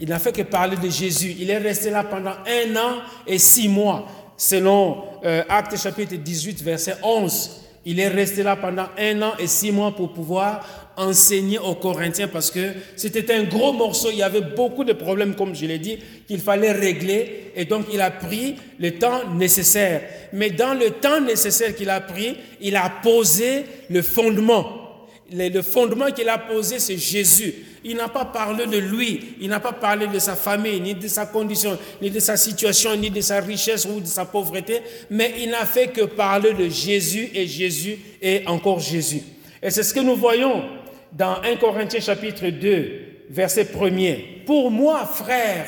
[0.00, 1.36] Il n'a fait que parler de Jésus.
[1.38, 6.62] Il est resté là pendant un an et six mois, selon euh, Acte chapitre 18,
[6.62, 7.60] verset 11.
[7.86, 12.28] Il est resté là pendant un an et six mois pour pouvoir enseigner aux Corinthiens
[12.28, 14.08] parce que c'était un gros morceau.
[14.10, 17.52] Il y avait beaucoup de problèmes, comme je l'ai dit, qu'il fallait régler.
[17.54, 20.02] Et donc, il a pris le temps nécessaire.
[20.32, 24.83] Mais dans le temps nécessaire qu'il a pris, il a posé le fondement.
[25.32, 27.54] Le fondement qu'il a posé, c'est Jésus.
[27.82, 31.06] Il n'a pas parlé de lui, il n'a pas parlé de sa famille, ni de
[31.06, 35.34] sa condition, ni de sa situation, ni de sa richesse ou de sa pauvreté, mais
[35.38, 39.20] il n'a fait que parler de Jésus et Jésus et encore Jésus.
[39.62, 40.64] Et c'est ce que nous voyons
[41.12, 42.90] dans 1 Corinthiens chapitre 2,
[43.28, 44.44] verset 1er.
[44.46, 45.66] Pour moi, frère,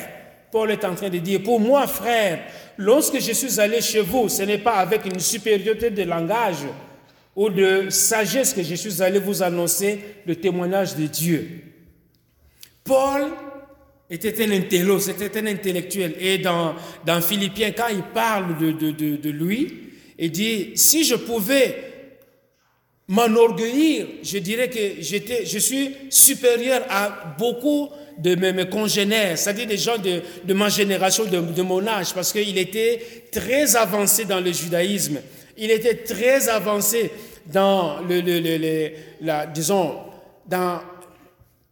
[0.51, 2.39] Paul est en train de dire, pour moi, frère,
[2.77, 6.65] lorsque je suis allé chez vous, ce n'est pas avec une supériorité de langage
[7.37, 11.47] ou de sagesse que je suis allé vous annoncer le témoignage de Dieu.
[12.83, 13.27] Paul
[14.09, 16.15] était un c'était un intellectuel.
[16.19, 16.73] Et dans,
[17.05, 19.71] dans Philippiens, quand il parle de, de, lui,
[20.17, 21.75] il dit, si je pouvais
[23.07, 29.77] m'enorgueillir, je dirais que j'étais, je suis supérieur à beaucoup de mes, congénères, c'est-à-dire des
[29.77, 32.99] gens de, de ma génération, de, de mon âge, parce qu'il était
[33.31, 35.19] très avancé dans le judaïsme.
[35.57, 37.11] Il était très avancé
[37.45, 39.97] dans le, disons,
[40.45, 40.79] dans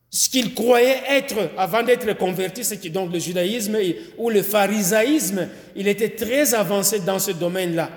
[0.09, 3.77] ce qu'il croyait être avant d'être converti, c'est donc le judaïsme
[4.17, 7.89] ou le pharisaïsme, il était très avancé dans ce domaine-là.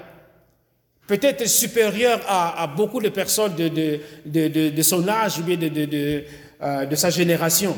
[1.06, 3.68] Peut-être supérieur à, beaucoup de personnes de,
[4.26, 6.24] de, de, son âge ou bien de,
[6.60, 7.74] euh, de, sa génération.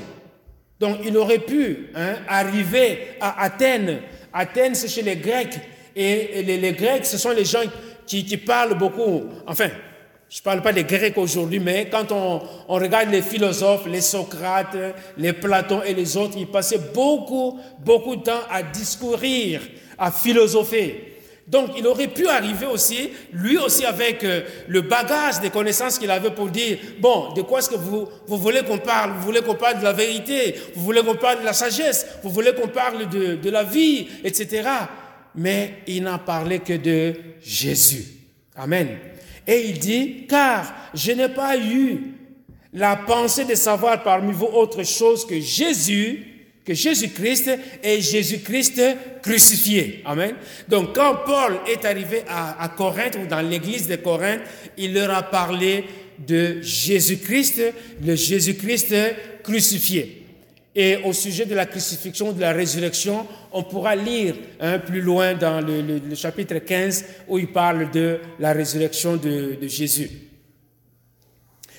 [0.81, 4.01] Donc il aurait pu hein, arriver à Athènes.
[4.33, 5.61] Athènes, c'est chez les Grecs.
[5.95, 7.61] Et, les, Grecs, ce sont les gens
[8.11, 9.69] qui, qui parlent beaucoup, enfin,
[10.29, 14.77] je ne parle pas des Grecs aujourd'hui, mais quand on, regarde les philosophes, les Socrates,
[15.17, 19.61] les Platon et les autres, ils passaient beaucoup, beaucoup de temps à discourir,
[19.97, 21.19] à philosopher.
[21.47, 26.11] Donc il aurait pu arriver aussi, lui aussi avec euh, le bagage des connaissances qu'il
[26.11, 29.13] avait pour dire, bon, de quoi est-ce que vous, vous voulez qu'on parle?
[29.13, 30.57] Vous voulez qu'on parle de la vérité?
[30.75, 32.07] Vous voulez qu'on parle de la sagesse?
[32.25, 34.63] Vous voulez qu'on parle de la vie, etc.
[35.35, 38.05] Mais il n'a parlé que de Jésus.
[38.57, 38.89] Amen.
[39.47, 41.99] Et il dit, car je n'ai pas eu
[42.73, 46.27] la pensée de savoir parmi vous autre chose que Jésus,
[46.65, 47.51] que Jésus-Christ
[47.83, 48.81] et Jésus-Christ
[49.23, 50.03] crucifié.
[50.05, 50.35] Amen.
[50.69, 54.43] Donc quand Paul est arrivé à, à Corinthe ou dans l'église de Corinthe,
[54.77, 55.85] il leur a parlé
[56.27, 57.63] de Jésus-Christ,
[58.05, 58.95] le Jésus-Christ
[59.43, 60.20] crucifié.
[60.75, 65.35] Et au sujet de la crucifixion, de la résurrection, on pourra lire hein, plus loin
[65.35, 70.11] dans le, chapitre 15 où il parle de la résurrection de, de Jésus.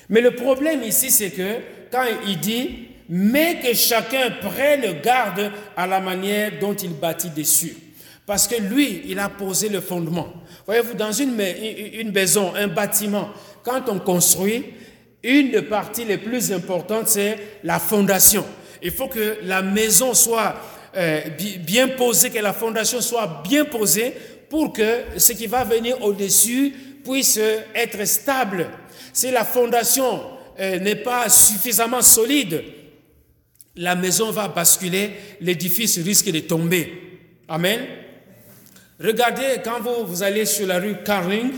[0.09, 1.55] Mais le problème ici, c'est que
[1.89, 7.75] quand il dit, mais que chacun prenne garde à la manière dont il bâtit dessus.
[8.25, 10.31] Parce que lui, il a posé le fondement.
[10.65, 11.37] Voyez-vous, dans une,
[11.93, 13.29] une maison, un bâtiment,
[13.63, 14.65] quand on construit,
[15.23, 18.45] une des parties les plus importantes, c'est la fondation.
[18.81, 20.55] Il faut que la maison soit
[20.95, 21.21] euh,
[21.65, 24.13] bien posée, que la fondation soit bien posée
[24.49, 27.39] pour que ce qui va venir au-dessus puisse
[27.73, 28.67] être stable.
[29.13, 30.21] Si la fondation
[30.59, 32.63] euh, n'est pas suffisamment solide,
[33.75, 37.19] la maison va basculer, l'édifice risque de tomber.
[37.47, 37.79] Amen.
[38.99, 41.51] Regardez, quand vous, allez sur la rue Carling,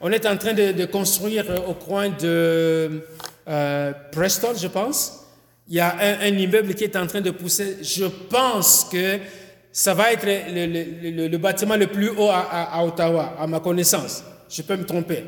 [0.00, 3.02] on est en train de, construire au coin de
[3.48, 5.23] euh, Preston, je pense
[5.68, 7.78] il y a un, immeuble qui est en train de pousser.
[7.82, 9.18] Je pense que
[9.72, 14.22] ça va être le, bâtiment le plus haut à, Ottawa, à ma connaissance.
[14.48, 15.24] Je peux me tromper.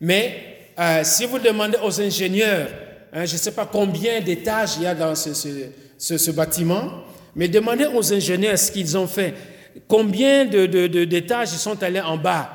[0.00, 2.68] Mais euh, si vous demandez aux ingénieurs,
[3.12, 7.04] hein, je ne sais pas combien d'étages il y a dans ce, bâtiment,
[7.36, 9.34] Mais demandez aux ingénieurs ce qu'ils ont fait.
[9.86, 12.50] Combien d'étages ils sont allés en bas?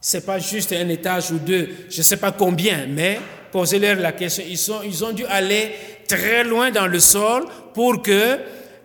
[0.00, 3.18] Ce n'est pas juste un étage ou deux, je ne sais pas combien, mais
[3.50, 4.44] posez-leur la question.
[4.48, 5.72] Ils, sont, ils ont dû aller
[6.06, 8.38] très loin dans le sol pour que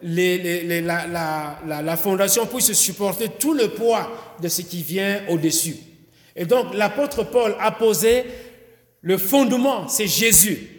[0.04, 5.78] la, la, fondation puisse supporter tout le poids de ce qui vient au-dessus.
[6.36, 8.26] Et donc l'apôtre Paul a posé
[9.02, 10.70] le fondement, c'est Jésus.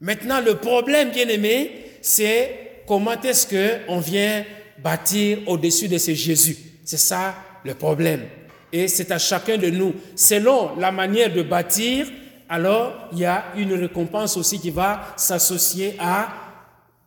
[0.00, 1.70] Maintenant, le problème, bien aimé,
[2.02, 3.46] c'est comment est-ce
[3.86, 4.44] qu'on vient
[4.78, 6.56] bâtir au-dessus de ce Jésus.
[6.84, 8.24] C'est ça le problème.
[8.72, 12.06] Et c'est à chacun de nous, selon la manière de bâtir,
[12.48, 16.28] alors il y a une récompense aussi qui va s'associer à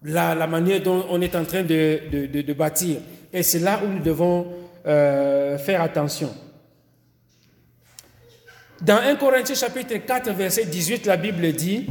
[0.03, 2.97] la, manière dont on est en train de, bâtir.
[3.31, 4.47] Et c'est là où nous devons
[4.85, 6.33] euh, faire attention.
[8.81, 11.85] Dans 1 Corinthiens chapitre 4, verset 18, la Bible dit,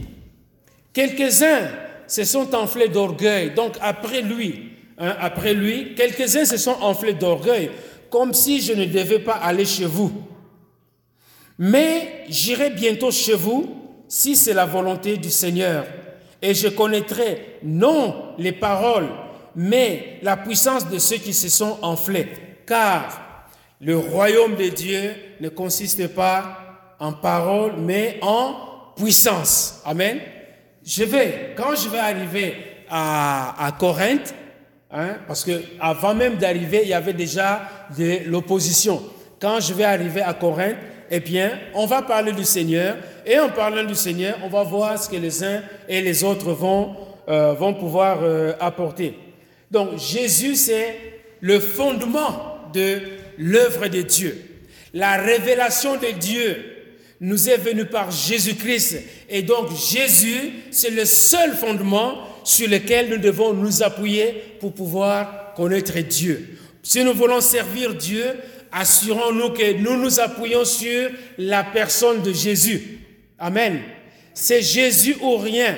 [0.92, 1.68] Quelques-uns
[2.06, 7.70] se sont enflés d'orgueil, donc après lui, hein, après lui, quelques-uns se sont enflés d'orgueil,
[8.10, 10.10] comme si je ne devais pas aller chez vous.
[11.58, 13.74] Mais j'irai bientôt chez vous
[14.06, 15.84] si c'est la volonté du Seigneur
[16.40, 19.08] et je connaîtrai non les paroles,
[19.56, 22.28] mais la puissance de ceux qui se sont enflés.
[22.66, 23.48] Car
[23.80, 26.58] le royaume de Dieu ne consiste pas
[27.00, 28.54] en paroles, mais en
[28.96, 29.80] puissance.
[29.84, 30.20] Amen.
[30.84, 32.54] Je vais, quand je vais arriver
[32.88, 34.34] à, à Corinthe,
[34.90, 37.62] hein, parce que avant même d'arriver, il y avait déjà
[37.96, 39.02] de l'opposition.
[39.40, 40.76] Quand je vais arriver à Corinthe,
[41.10, 45.02] eh bien, on va parler du Seigneur et en parlant du Seigneur, on va voir
[45.02, 46.96] ce que les uns et les autres vont,
[47.28, 49.14] euh, vont pouvoir euh, apporter.
[49.70, 50.96] Donc, Jésus, c'est
[51.40, 53.00] le fondement de
[53.38, 54.44] l'œuvre de Dieu.
[54.94, 56.56] La révélation de Dieu
[57.20, 59.02] nous est venue par Jésus-Christ.
[59.28, 65.54] Et donc, Jésus, c'est le seul fondement sur lequel nous devons nous appuyer pour pouvoir
[65.54, 66.58] connaître Dieu.
[66.82, 68.24] Si nous voulons servir Dieu,
[68.72, 73.00] assurons-nous que nous nous appuyons sur la personne de Jésus.
[73.38, 73.80] Amen.
[74.34, 75.76] C'est Jésus ou rien.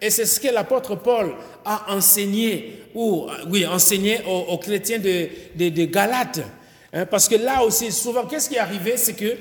[0.00, 5.84] Et c'est ce que l'apôtre Paul a enseigné, ou oui, enseigné aux, chrétiens de, de,
[5.84, 6.40] Galates.
[6.92, 8.96] Hein, parce que là aussi, souvent, qu'est-ce qui est arrivé?
[8.96, 9.36] C'est que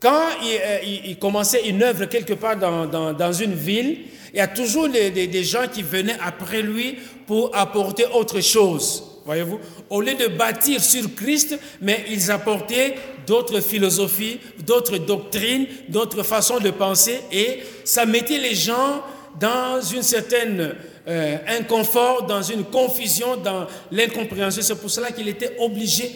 [0.00, 3.98] quand euh, il, il, commençait une œuvre quelque part dans, dans, une ville,
[4.32, 9.09] il y a toujours des gens qui venaient après lui pour apporter autre chose.
[9.24, 12.94] Voyez-vous Au lieu de bâtir sur Christ, mais ils apportaient
[13.26, 19.02] d'autres philosophies, d'autres doctrines, d'autres façons de penser, et ça mettait les gens
[19.38, 20.74] dans une certaine
[21.08, 24.62] euh, inconfort, dans une confusion, dans l'incompréhension.
[24.62, 26.10] C'est pour cela qu'il était obligé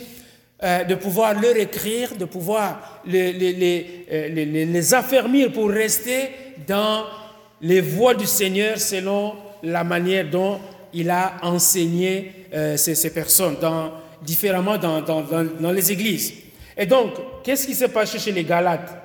[0.63, 6.31] euh, de pouvoir leur écrire, de pouvoir les, les, euh, les, les, affermir pour rester
[6.67, 7.05] dans
[7.61, 10.61] les voies du Seigneur selon la manière dont
[10.95, 13.57] il a enseigné euh, ces, personnes
[14.23, 16.33] différemment dans, les églises.
[16.77, 18.97] Et donc, qu'est-ce qui s'est passé chez les Galates?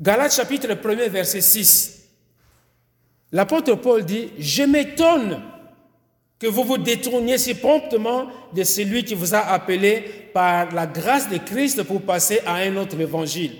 [0.00, 2.04] Galates chapitre 1 verset 6.
[3.32, 5.42] L'apôtre Paul dit, je m'étonne
[6.38, 11.28] que vous vous détourniez si promptement de celui qui vous a appelé par la grâce
[11.28, 13.52] de Christ pour passer à un autre évangile.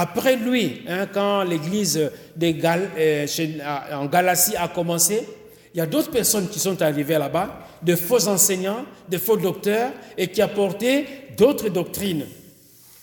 [0.00, 1.98] Après lui, hein, quand l'église
[2.40, 3.26] euh,
[3.92, 5.24] en Galatie a commencé,
[5.74, 9.90] il y a d'autres personnes qui sont arrivées là-bas, de faux enseignants, de faux docteurs,
[10.16, 11.04] et qui apportaient
[11.36, 12.26] d'autres doctrines.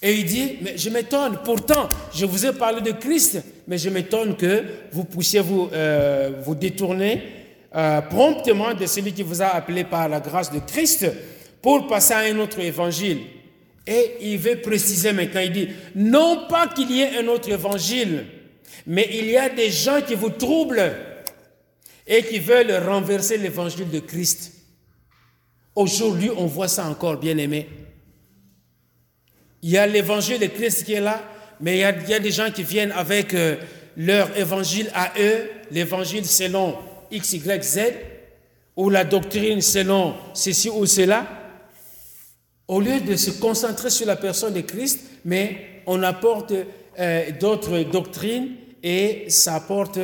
[0.02, 3.90] Et il dit, mais je m'étonne, pourtant, je vous ai parlé de Christ, mais je
[3.90, 7.22] m'étonne que vous puissiez vous, euh, vous détourner
[7.76, 11.12] euh, promptement de celui qui vous a appelé par la grâce de Christ
[11.62, 13.20] pour passer à un autre évangile.
[13.88, 18.26] Et il veut préciser maintenant, il dit, non pas qu'il y ait un autre évangile,
[18.88, 20.92] mais il y a des gens qui vous troublent
[22.08, 24.54] et qui veulent renverser l'évangile de Christ.
[25.76, 27.68] Aujourd'hui, on voit ça encore, bien aimé.
[29.62, 31.22] Il y a l'évangile de Christ qui est là,
[31.60, 33.56] mais il y a, des gens qui viennent avec euh,
[33.98, 36.76] leur évangile à eux, l'évangile selon
[37.12, 37.80] X, Y, Z,
[38.76, 41.45] ou la doctrine selon ceci ou cela.
[42.68, 46.52] Au lieu de se concentrer sur la personne de Christ, mais on apporte
[47.00, 50.00] euh, d'autres doctrines et ça apporte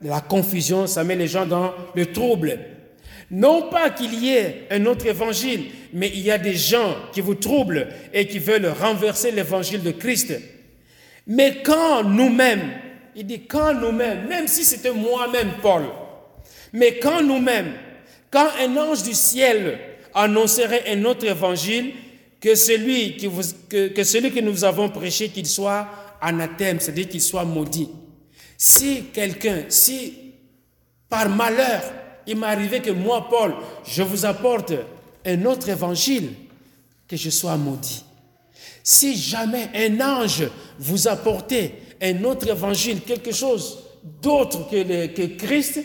[0.00, 2.58] la confusion, ça met les gens dans le trouble.
[3.30, 7.20] Non pas qu'il y ait un autre évangile, mais il y a des gens qui
[7.20, 10.38] vous troublent et qui veulent renverser l'évangile de Christ.
[11.26, 12.74] Mais quand nous-mêmes,
[13.16, 15.82] il dit quand nous-mêmes, même si c'était moi-même Paul,
[16.72, 17.72] mais quand nous-mêmes,
[18.30, 19.78] quand un ange du ciel
[20.14, 21.92] annoncerait un autre évangile,
[22.40, 25.88] que celui, que nous avons prêché, qu'il soit
[26.20, 27.88] anathème, c'est-à-dire qu'il soit maudit.
[28.56, 30.14] Si quelqu'un, si
[31.08, 31.82] par malheur,
[32.26, 33.54] il m'est arrivé que moi, Paul,
[33.86, 34.72] je vous apporte
[35.24, 36.30] un autre évangile,
[37.08, 38.04] que je sois maudit.
[38.82, 40.44] Si jamais un ange
[40.78, 43.78] vous apportait un autre évangile, quelque chose
[44.20, 45.80] d'autre que, que Christ,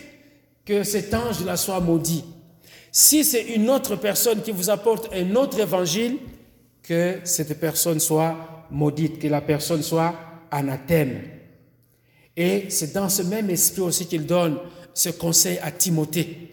[0.65, 2.23] que cet ange-là soit maudit.
[2.91, 6.17] Si c'est une autre personne qui vous apporte un autre évangile,
[6.81, 10.15] que cette personne soit maudite, que la personne soit
[10.49, 11.21] anathème.
[12.35, 14.57] Et c'est dans ce même esprit aussi qu'il donne
[14.93, 16.49] ce conseil à Timothée,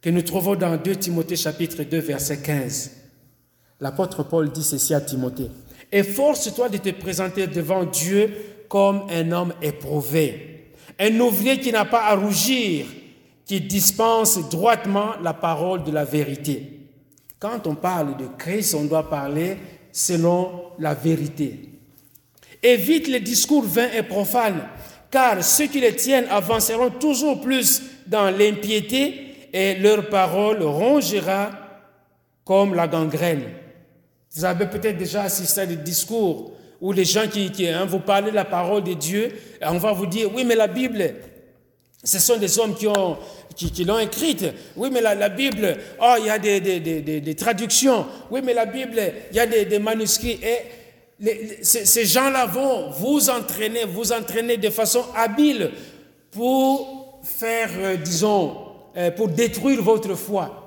[0.00, 2.90] que nous trouvons dans 2 Timothée chapitre 2 verset 15.
[3.80, 5.50] L'apôtre Paul dit ceci à Timothée.
[5.90, 8.30] Efforce-toi de te présenter devant Dieu
[8.68, 12.86] comme un homme éprouvé, un ouvrier qui n'a pas à rougir,
[13.52, 16.88] qui dispense droitement la parole de la vérité.
[17.38, 19.58] Quand on parle de Christ, on doit parler
[19.92, 21.68] selon la vérité.
[22.62, 24.66] Évite les discours vains et profanes,
[25.10, 31.50] car ceux qui les tiennent avanceront toujours plus dans l'impiété et leur parole rongera
[32.46, 33.50] comme la gangrène.
[34.34, 37.98] Vous avez peut-être déjà assisté à des discours où les gens qui, qui hein, vous
[37.98, 39.30] parlent la parole de Dieu,
[39.60, 41.04] on va vous dire, oui, mais la Bible,
[42.04, 43.16] ce sont des hommes qui ont
[43.54, 44.44] qui, l'ont écrite.
[44.76, 48.06] Oui, mais la, Bible, oh, il y a des, traductions.
[48.30, 49.00] Oui, mais la Bible,
[49.30, 50.40] il y a des, manuscrits.
[50.42, 55.70] Et ces, gens-là vont vous entraîner, vous entraîner de façon habile
[56.30, 58.56] pour faire, euh, disons,
[58.96, 60.58] euh, pour détruire votre foi.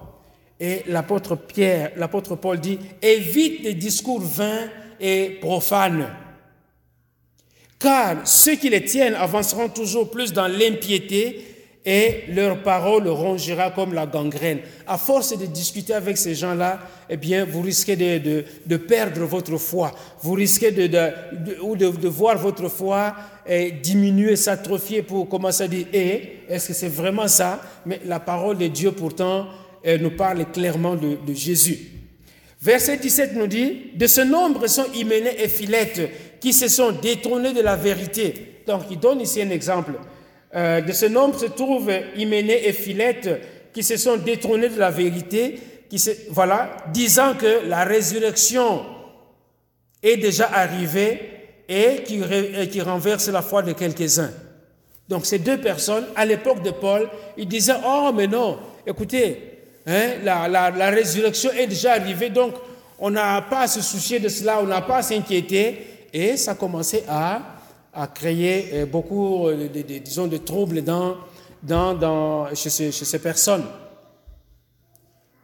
[0.59, 4.69] Et l'apôtre Pierre, l'apôtre Paul dit, évite les discours vains
[4.99, 6.07] et profanes.
[7.79, 11.51] Car ceux qui les tiennent avanceront toujours plus dans l'impiété
[11.85, 14.59] et leur parole rongera comme la gangrène.
[14.87, 19.91] À force de discuter avec ces gens-là, eh bien, vous risquez de, perdre votre foi.
[20.23, 23.13] Vous risquez de, de voir votre foi
[23.47, 27.61] eh, diminuer, s'atrophier pour commencer à dire, eh, est-ce que c'est vraiment ça?
[27.85, 29.47] Mais la parole de Dieu, pourtant,
[29.83, 31.77] elle nous parle clairement de, Jésus.
[32.59, 37.53] Verset 17 nous dit, de ce nombre sont Hyménée et Philette qui se sont détournés
[37.53, 38.61] de la vérité.
[38.67, 39.93] Donc, il donne ici un exemple.
[40.55, 43.29] Euh, de ce nombre se trouvent Hyménée et Philette
[43.73, 45.59] qui se sont détournés de la vérité,
[45.89, 48.85] qui voilà, disant que la résurrection
[50.01, 51.19] est déjà arrivée
[51.67, 54.31] et qui, renverse la foi de quelques-uns.
[55.09, 60.11] Donc ces deux personnes, à l'époque de Paul, ils disaient, oh mais non, écoutez, hein,
[60.23, 62.53] la, résurrection est déjà arrivée, donc
[62.97, 65.85] on n'a pas à se soucier de cela, on n'a pas à s'inquiéter.
[66.17, 67.41] Et ça commençait à
[67.93, 71.17] a créé euh, beaucoup euh, de, disons, de troubles dans,
[71.61, 73.65] dans, dans, chez, ces, personnes.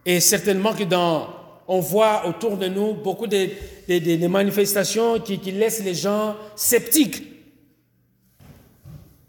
[0.06, 1.28] Et certainement que dans,
[1.68, 3.50] on voit autour de nous beaucoup de,
[3.90, 7.22] de manifestations qui, qui, laissent les gens sceptiques.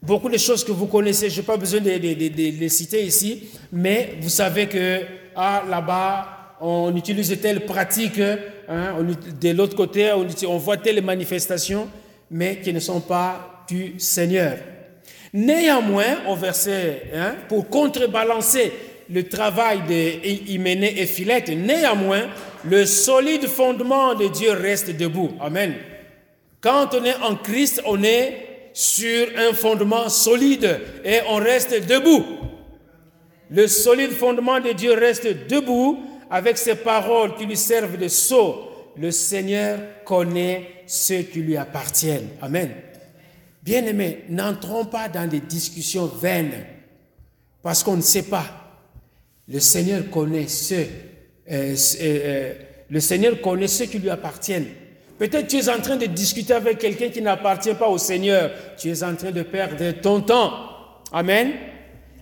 [0.01, 4.17] Beaucoup de choses que vous connaissez, je n'ai pas besoin de, les citer ici, mais
[4.21, 5.01] vous savez que
[5.35, 8.21] ah, là-bas, on utilise telle pratique,
[8.69, 8.97] hein,
[9.41, 11.89] de l'autre côté, on, voit telle manifestation
[12.31, 14.57] mais qui ne sont pas du Seigneur.
[15.35, 18.73] Néanmoins, au verset 1, pour contrebalancer
[19.11, 22.29] le travail d'Hyménée et Philette, néanmoins,
[22.65, 25.33] le solide fondement de Dieu reste debout.
[25.41, 25.75] Amen.
[26.61, 32.25] Quand on est en Christ, on est sur un fondement solide et on reste debout.
[33.51, 35.99] Le solide fondement de Dieu reste debout
[36.33, 38.71] avec ses paroles qui lui servent de sceau.
[38.97, 42.29] Le Seigneur connaît ceux qui lui appartiennent.
[42.41, 42.71] Amen.
[43.63, 46.65] Bien-aimés, n'entrons pas dans des discussions vaines
[47.63, 48.47] parce qu'on ne sait pas.
[49.47, 50.87] Le Seigneur connaît ceux,
[51.51, 52.55] euh, euh,
[52.89, 54.69] le Seigneur connaît ceux qui lui appartiennent.
[55.19, 58.51] Peut-être tu es en train de discuter avec quelqu'un qui n'appartient pas au Seigneur.
[58.79, 60.51] Tu es en train de perdre ton temps.
[61.13, 61.53] Amen.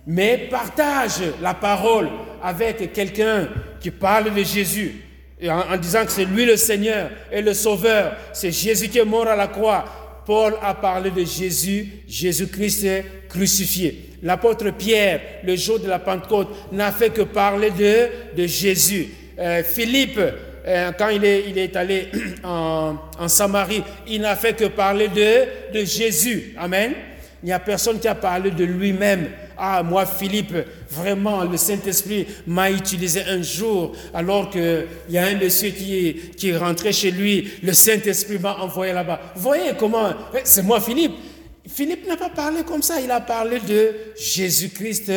[0.05, 2.09] Mais partage la parole
[2.41, 3.47] avec quelqu'un
[3.79, 5.01] qui parle de Jésus
[5.49, 8.15] en, disant que c'est lui le Seigneur et le Sauveur.
[8.33, 9.85] C'est Jésus qui est mort à la croix.
[10.25, 12.85] Paul a parlé de Jésus, Jésus-Christ
[13.27, 14.09] crucifié.
[14.21, 19.09] L'apôtre Pierre, le jour de la Pentecôte, n'a fait que parler de, Jésus.
[19.39, 20.19] Euh, Philippe,
[20.67, 22.09] euh, quand il est, allé
[22.43, 26.53] en, en Samarie, il n'a fait que parler de, de Jésus.
[26.59, 26.93] Amen.
[27.41, 29.27] Il n'y a personne qui a parlé de lui-même.
[29.63, 30.55] Ah, moi, Philippe,
[30.89, 36.49] vraiment, le Saint-Esprit m'a utilisé un jour, alors qu'il y a un monsieur qui, qui
[36.49, 39.21] est rentré chez lui, le Saint-Esprit m'a envoyé là-bas.
[39.35, 41.11] Voyez comment, eh, c'est moi, Philippe.
[41.67, 45.11] Philippe n'a pas parlé comme ça, il a parlé de Jésus-Christ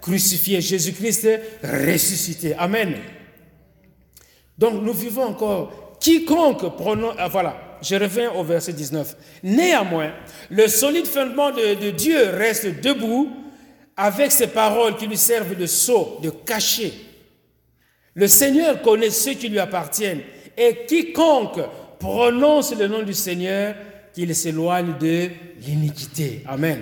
[0.00, 1.28] crucifié, Jésus-Christ
[1.62, 2.54] ressuscité.
[2.54, 2.94] Amen.
[4.56, 5.98] Donc, nous vivons encore.
[6.00, 9.16] Quiconque prononce, ah, voilà, je reviens au verset 19.
[9.42, 10.12] Néanmoins,
[10.48, 13.41] le solide fondement de Dieu reste debout
[14.02, 16.92] avec ces paroles qui lui servent de sceau, de cachet.
[18.14, 20.22] Le Seigneur connaît ceux qui lui appartiennent
[20.56, 21.60] et quiconque
[22.00, 23.76] prononce le nom du Seigneur,
[24.12, 25.28] qu'il s'éloigne de
[25.64, 26.42] l'iniquité.
[26.48, 26.80] Amen.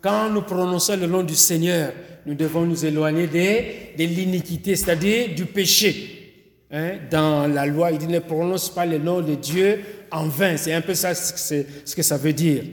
[0.00, 1.92] Quand nous prononçons le nom du Seigneur,
[2.26, 6.64] nous devons nous éloigner de, l'iniquité, c'est-à-dire du péché.
[6.72, 9.80] Hein, dans la loi, il dit ne prononce pas le nom de Dieu
[10.10, 10.56] en vain.
[10.56, 12.64] C'est un peu ça ce que ça veut dire.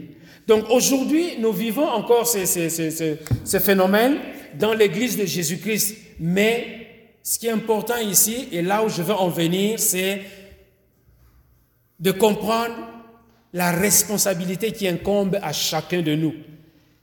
[0.50, 4.18] Donc aujourd'hui, nous vivons encore ce, phénomène
[4.56, 5.96] dans l'Église de Jésus-Christ.
[6.20, 6.88] Mais
[7.22, 10.24] ce qui est important ici, et là où je veux en venir, c'est
[12.00, 12.74] de comprendre
[13.54, 16.34] la responsabilité qui incombe à chacun de nous.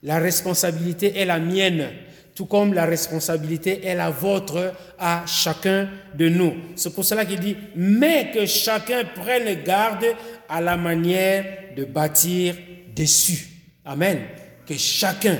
[0.03, 1.87] La responsabilité est la mienne
[2.35, 6.53] tout comme la responsabilité est la vôtre à chacun de nous.
[6.75, 10.05] C'est pour cela qu'il dit, mais que chacun prenne garde
[10.47, 11.43] à la manière
[11.75, 12.53] de bâtir
[12.97, 13.47] dessus.
[13.85, 14.27] Amen.
[14.65, 15.37] Que chacun,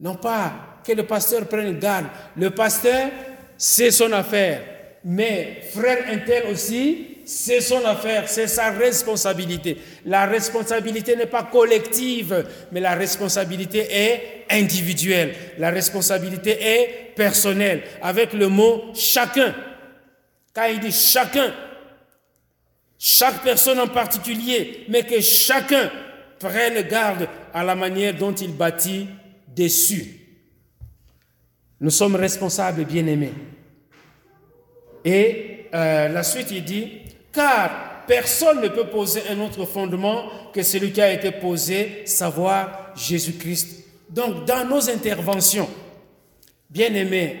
[0.00, 3.10] non pas que le pasteur prenne garde, le pasteur,
[3.56, 4.62] c'est son affaire,
[5.04, 9.78] mais frère intel aussi, c'est son affaire, c'est sa responsabilité.
[10.04, 15.34] La responsabilité n'est pas collective, mais la responsabilité est individuelle.
[15.58, 19.54] La responsabilité est personnelle, avec le mot chacun.
[20.54, 21.52] Quand il dit chacun,
[22.98, 25.90] chaque personne en particulier, mais que chacun
[26.38, 29.08] prenne garde à la manière dont il bâtit
[29.54, 30.20] dessus.
[31.80, 33.32] Nous sommes responsables, bien-aimés.
[35.04, 36.88] Et euh, la suite, il dit,
[37.32, 42.92] car personne ne peut poser un autre fondement que celui qui a été posé, savoir
[42.96, 43.84] Jésus-Christ.
[44.08, 45.68] Donc, dans nos interventions,
[46.70, 47.36] bien-aimés,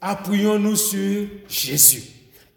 [0.00, 2.02] appuyons-nous sur Jésus.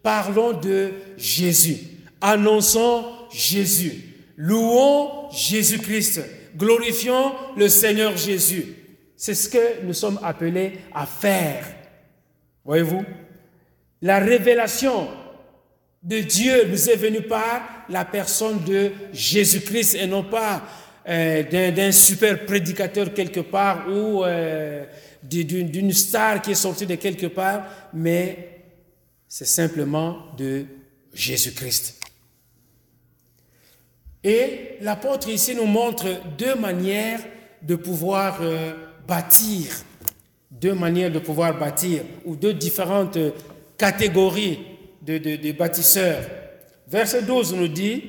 [0.01, 1.77] Parlons de Jésus.
[2.21, 4.08] Annonçons Jésus.
[4.41, 6.21] Louons Jésus-Christ.
[6.55, 8.73] Glorifions le Seigneur Jésus.
[9.17, 11.67] C'est ce que nous sommes appelés à faire.
[12.63, 13.03] Voyez-vous?
[14.01, 15.09] La révélation
[16.01, 20.63] de Dieu nous est venu par la personne de Jésus-Christ et non pas
[21.09, 24.85] euh, d'un super prédicateur quelque part ou euh,
[25.21, 28.61] d'une star qui est sortie de quelque part, mais
[29.27, 30.63] c'est simplement de
[31.13, 31.98] Jésus-Christ.
[34.23, 36.05] Et l'apôtre ici nous montre
[36.37, 37.21] deux manières
[37.61, 38.73] de pouvoir euh,
[39.07, 39.67] bâtir,
[40.51, 43.17] deux manières de pouvoir bâtir, ou deux différentes
[43.77, 44.59] catégories
[45.01, 46.21] des bâtisseurs.
[46.87, 48.03] Verset 12 nous dit,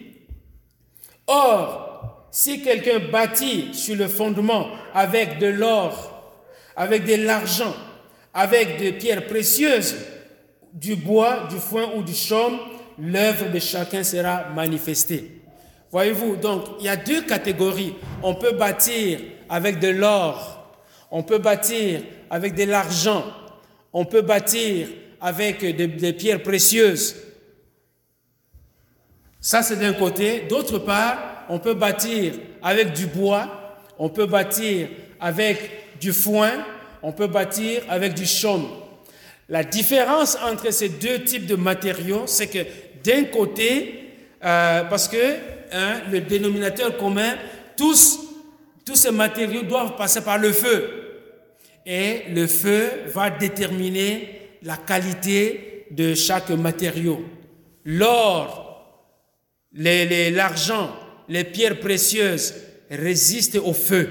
[1.27, 6.35] Or, si quelqu'un bâtit sur le fondement avec de l'or,
[6.77, 7.75] avec de l'argent,
[8.35, 9.95] avec des pierres précieuses,
[10.73, 12.59] du bois, du foin ou du chaume,
[12.99, 15.40] l'œuvre de chacun sera manifestée.
[15.93, 17.95] Voyez-vous, donc il y a deux catégories.
[18.23, 19.19] On peut bâtir
[19.49, 20.77] avec de l'or,
[21.11, 23.25] on peut bâtir avec de l'argent,
[23.93, 24.87] on peut bâtir
[25.21, 27.17] avec des, pierres précieuses.
[29.41, 30.43] Ça, c'est d'un côté.
[30.49, 34.89] D'autre part, on peut bâtir avec du bois, on peut bâtir
[35.19, 36.65] avec du foin,
[37.03, 38.69] on peut bâtir avec du chaume.
[39.49, 42.65] La différence entre ces deux types de matériaux, c'est que
[43.03, 44.15] d'un côté,
[44.45, 45.37] euh, parce que
[46.11, 47.37] le dénominateur commun,
[47.77, 48.27] tous,
[48.93, 50.89] ces matériaux doivent passer par le feu.
[51.87, 57.25] Et le feu va déterminer la qualité de chaque matériau.
[57.85, 58.85] L'or,
[59.73, 60.91] l'argent,
[61.29, 62.55] les, pierres précieuses
[62.91, 64.09] résistent au feu.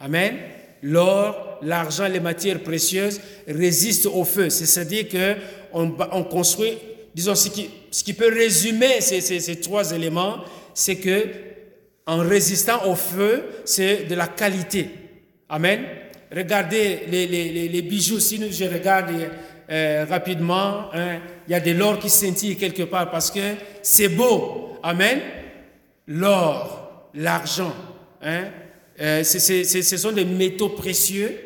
[0.00, 0.36] Amen.
[0.82, 4.50] L'or, l'argent, les matières précieuses résistent au feu.
[4.50, 5.36] C'est-à-dire que
[5.72, 6.78] on, on, construit,
[7.14, 10.38] disons, ce qui, peut résumer ces trois éléments,
[10.74, 11.24] c'est que
[12.06, 14.90] en résistant au feu, c'est de la qualité.
[15.48, 15.84] Amen.
[16.34, 18.18] Regardez les, bijoux.
[18.18, 19.10] Si je regarde
[19.70, 24.08] euh, rapidement, hein, il y a de l'or qui scintille quelque part parce que c'est
[24.08, 24.76] beau.
[24.82, 25.20] Amen.
[26.06, 27.72] L'or, l'argent,
[28.22, 28.44] hein,
[29.00, 31.38] euh, ce sont des métaux précieux.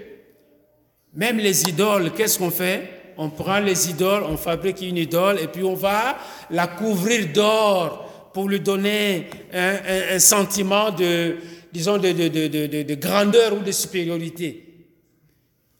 [1.15, 3.13] Même les idoles, qu'est-ce qu'on fait?
[3.17, 6.17] On prend les idoles, on fabrique une idole et puis on va
[6.51, 8.04] la couvrir d'or
[8.35, 11.37] pour lui donner un, sentiment de,
[11.73, 14.65] disons, de, de grandeur ou de supériorité.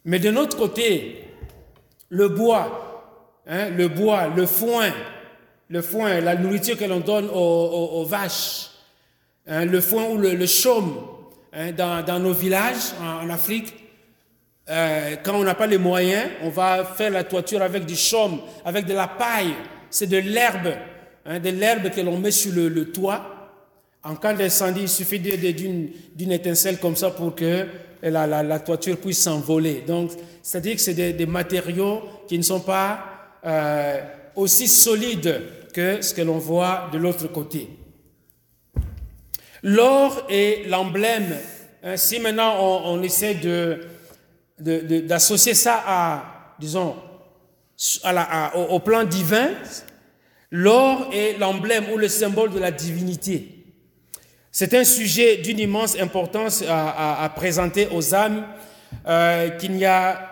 [0.05, 1.25] Mais de notre côté,
[2.11, 4.93] le bois, hein, le bois, le foin,
[5.69, 8.71] le foin, la nourriture que l'on donne aux, vaches,
[9.47, 10.95] hein, le foin ou le, chaume
[11.53, 13.75] hein, dans, nos villages en, Afrique.
[14.69, 18.41] Euh, quand on n'a pas les moyens, on va faire la toiture avec du chaume,
[18.65, 19.55] avec de la paille.
[19.91, 20.69] C'est de l'herbe,
[21.27, 23.51] de l'herbe que l'on met sur le, toit
[24.03, 27.67] En cas d'incendie, il suffit d'une étincelle comme ça pour que
[28.03, 29.83] la, toiture puisse s'envoler.
[29.87, 30.11] Donc,
[30.43, 33.05] c'est-à-dire que c'est des, matériaux qui ne sont pas
[33.45, 34.01] euh,
[34.37, 37.69] aussi solides que ce que l'on voit de l'autre côté.
[39.63, 41.35] L'or est l'emblème.
[41.97, 43.39] Si maintenant on, essaie
[44.59, 46.95] d'associer ça à, disons,
[48.55, 49.49] au, plan divin,
[50.51, 53.49] l'or est l'emblème ou le symbole de la divinité.
[54.53, 58.47] C'est un sujet d'une immense importance à, présenter aux âmes,
[59.07, 60.31] euh, qu'il n'y a,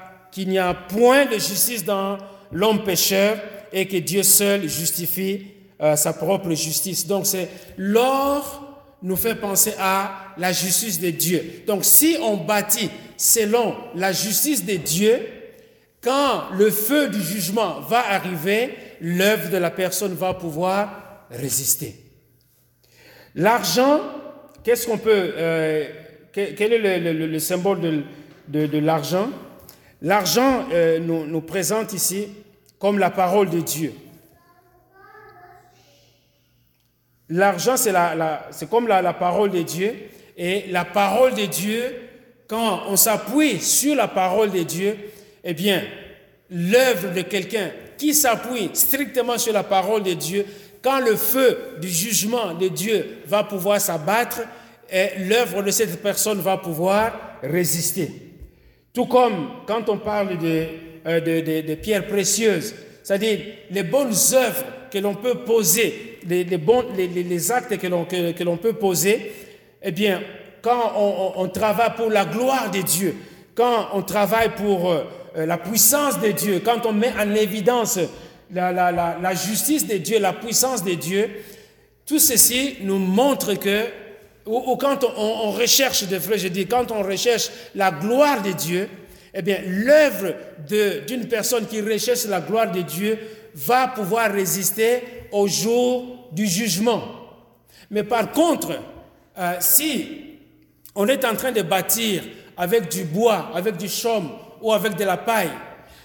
[0.60, 2.18] a point de justice dans
[2.52, 3.38] l'homme pécheur
[3.72, 5.46] et que Dieu seul justifie
[5.80, 7.06] euh, sa propre justice.
[7.06, 8.62] Donc c'est l'or
[9.02, 11.64] nous fait penser à la justice de Dieu.
[11.66, 15.26] Donc si on bâtit selon la justice de Dieu,
[16.00, 21.96] quand le feu du jugement va arriver, l'œuvre de la personne va pouvoir résister.
[23.34, 24.00] L'argent,
[24.64, 25.34] qu'est-ce qu'on peut...
[25.36, 25.88] Euh,
[26.32, 28.04] quel est le, symbole
[28.48, 29.28] de, l'argent?
[30.00, 32.28] L'argent euh, nous, présente ici
[32.78, 33.92] comme la parole de Dieu.
[37.28, 39.94] L'argent, c'est comme la, parole de Dieu.
[40.36, 41.84] Et la parole de Dieu,
[42.48, 44.96] quand on s'appuie sur la parole de Dieu,
[45.44, 45.82] eh bien,
[46.50, 47.70] l'œuvre de quelqu'un
[48.02, 50.44] qui s'appuie strictement sur la parole de Dieu,
[50.82, 54.40] quand le feu du jugement de Dieu va pouvoir s'abattre,
[55.18, 57.12] l'œuvre de cette personne va pouvoir
[57.44, 58.10] résister.
[58.92, 60.66] Tout comme quand on parle de,
[61.06, 62.74] euh, pierres précieuses,
[63.04, 63.38] c'est-à-dire
[63.70, 69.32] les bonnes œuvres que l'on peut poser, les, actes que l'on que, l'on peut poser,
[69.80, 70.20] eh bien,
[70.60, 70.92] quand
[71.36, 73.14] on, travaille pour la gloire de Dieu,
[73.54, 75.04] quand on travaille pour euh,
[75.34, 77.98] la puissance de Dieu, quand on met en évidence
[78.52, 81.30] la, justice de Dieu, la puissance de Dieu,
[82.06, 83.84] tout ceci nous montre que,
[84.46, 88.88] ou, quand on, on, recherche, de je dis, quand on recherche la gloire de Dieu,
[89.34, 90.34] eh bien, l'œuvre
[91.06, 93.18] d'une personne qui recherche la gloire de Dieu
[93.54, 97.02] va pouvoir résister au jour du jugement.
[97.90, 98.78] Mais par contre,
[99.38, 100.08] euh, si
[100.94, 102.22] on est en train de bâtir
[102.56, 104.30] avec du bois, avec du chaume
[104.62, 105.50] ou avec de la paille,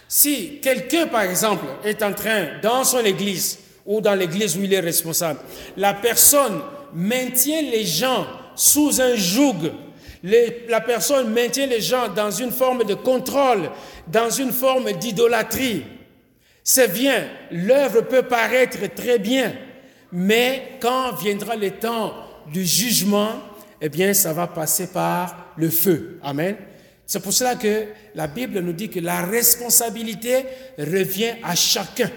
[0.07, 4.73] si quelqu'un, par exemple, est en train, dans son église ou dans l'église où il
[4.73, 5.39] est responsable,
[5.75, 6.61] la personne
[6.93, 9.71] maintient les gens sous un joug,
[10.23, 13.69] la personne maintient les gens dans une forme de contrôle,
[14.07, 15.83] dans une forme d'idolâtrie,
[16.69, 19.53] c'est bien, l'œuvre peut paraître très bien,
[20.11, 22.13] mais quand viendra le temps
[22.51, 23.29] du jugement,
[23.79, 26.19] eh bien, ça va passer par le feu.
[26.21, 26.57] Amen.
[27.07, 27.85] C'est pour cela que
[28.15, 30.43] la Bible nous dit que la responsabilité
[30.77, 32.11] revient à chacun,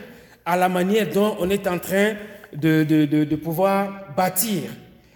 [0.44, 2.14] à la manière dont on est en train
[2.52, 4.62] de, pouvoir bâtir.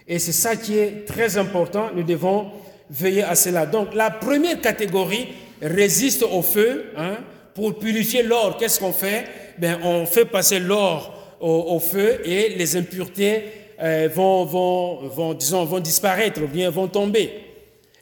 [0.07, 1.89] Et c'est ça qui est très important.
[1.93, 2.51] Nous devons
[2.89, 3.65] veiller à cela.
[3.65, 5.27] Donc, la première catégorie
[5.61, 6.85] résiste au feu.
[6.95, 7.17] Hein,
[7.53, 9.25] pour purifier l'or, qu'est-ce qu'on fait?
[9.57, 13.43] Ben, On fait passer l'or au, feu et les impuretés
[13.81, 17.31] euh, vont, vont disparaître ou bien vont tomber.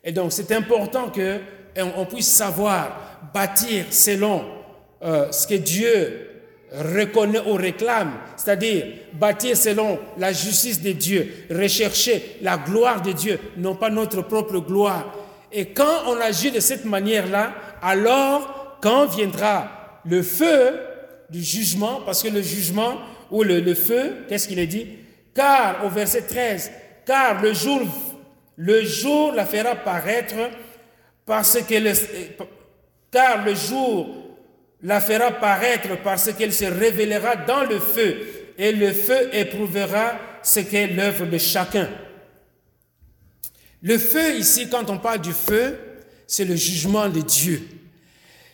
[0.04, 1.40] Et donc c'est important que
[1.78, 4.44] on, puisse savoir bâtir selon
[5.04, 6.30] euh, ce que Dieu
[6.74, 13.40] reconnaît ou réclame, c'est-à-dire bâtir selon la justice de Dieu, rechercher la gloire de Dieu,
[13.58, 15.14] non pas notre propre gloire.
[15.52, 20.80] Et quand on agit de cette manière-là, alors quand viendra le feu
[21.30, 22.98] du jugement, parce que le jugement
[23.30, 24.88] ou le, feu, qu'est-ce qu'il est dit?
[25.34, 26.72] Car, au verset 13,
[27.06, 27.82] car le jour,
[28.58, 30.36] le jour la fera paraître
[31.26, 31.94] parce qu'elle,
[33.12, 34.10] car le jour
[34.82, 38.18] la fera paraître parce qu'elle se révélera dans le feu,
[38.58, 40.14] et le feu éprouvera
[40.44, 41.90] ce qu'est l'œuvre de chacun.
[43.82, 45.78] Le feu ici, quand on parle du feu,
[46.28, 47.62] c'est le jugement de Dieu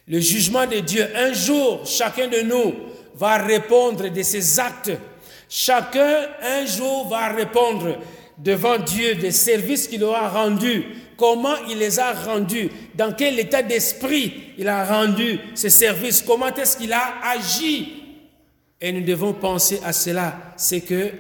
[0.10, 1.08] le jugement de Dieu.
[1.16, 2.74] Un jour, chacun de nous
[3.16, 4.92] va répondre de ses actes.
[5.48, 8.00] Chacun, un jour, va répondre
[8.38, 10.84] devant Dieu des services qu'il aura rendus,
[11.20, 16.48] comment il les a rendus, dans quel état d'esprit il a rendu ces services, comment
[16.56, 17.94] est-ce qu'il a agi?
[18.80, 21.12] Et nous devons penser à cela, c'est qu'il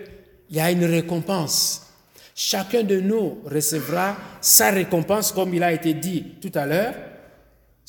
[0.52, 1.86] y a une récompense.
[2.34, 6.94] Chacun de nous recevra sa récompense, comme il a été dit tout à l'heure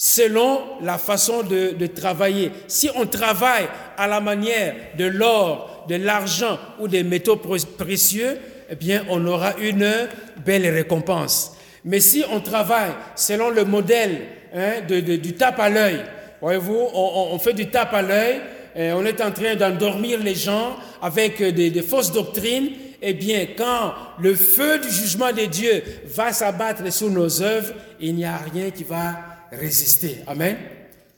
[0.03, 2.51] selon la façon de, travailler.
[2.69, 3.67] Si on travaille
[3.99, 8.39] à la manière de l'or, de l'argent ou des métaux précieux,
[8.71, 10.09] eh bien, on aura une
[10.43, 11.53] belle récompense.
[11.85, 14.23] Mais si on travaille selon le modèle
[14.55, 16.01] hein, du tape à l'œil,
[16.41, 18.41] voyez-vous, on, fait du tape à l'œil,
[18.77, 22.71] on est en train d'endormir les gens avec des, fausses doctrines,
[23.03, 28.15] eh bien, quand le feu du jugement de Dieu va s'abattre sur nos œuvres, il
[28.15, 29.17] n'y a rien qui va
[29.51, 30.19] résister.
[30.27, 30.57] Amen.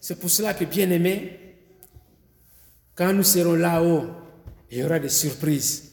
[0.01, 1.39] C'est pour cela que, bien aimé,
[2.95, 4.07] quand nous serons là-haut,
[4.71, 5.93] il y aura des surprises.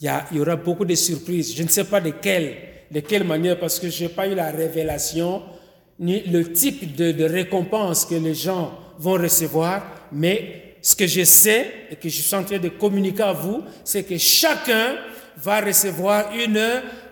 [0.00, 1.54] Il y, aura beaucoup de surprises.
[1.56, 2.56] Je ne sais pas de quelle,
[2.94, 5.42] de quelle manière, parce que je n'ai pas eu la révélation,
[5.98, 9.82] ni le type de, récompense que les gens vont recevoir,
[10.12, 13.62] mais ce que je sais et que je suis en train de communiquer à vous,
[13.82, 14.94] c'est que chacun
[15.36, 16.60] va recevoir une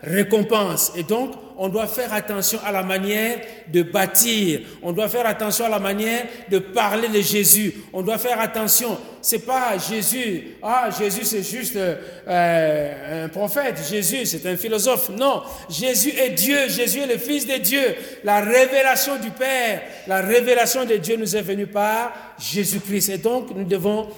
[0.05, 0.93] récompense.
[0.97, 4.61] Et donc, on doit faire attention à la manière de bâtir.
[4.83, 7.75] On doit faire attention à la manière de parler de Jésus.
[7.93, 8.99] On doit faire attention.
[9.21, 10.57] C'est pas Jésus.
[10.63, 13.81] Ah, Jésus c'est juste euh, un prophète.
[13.89, 15.11] Jésus c'est un philosophe.
[15.11, 16.69] Non, Jésus est Dieu.
[16.69, 17.95] Jésus est le Fils de Dieu.
[18.25, 23.11] La révélation du Père, la révélation de Dieu nous est venue par Jésus-Christ.
[23.11, 24.09] Et donc nous devons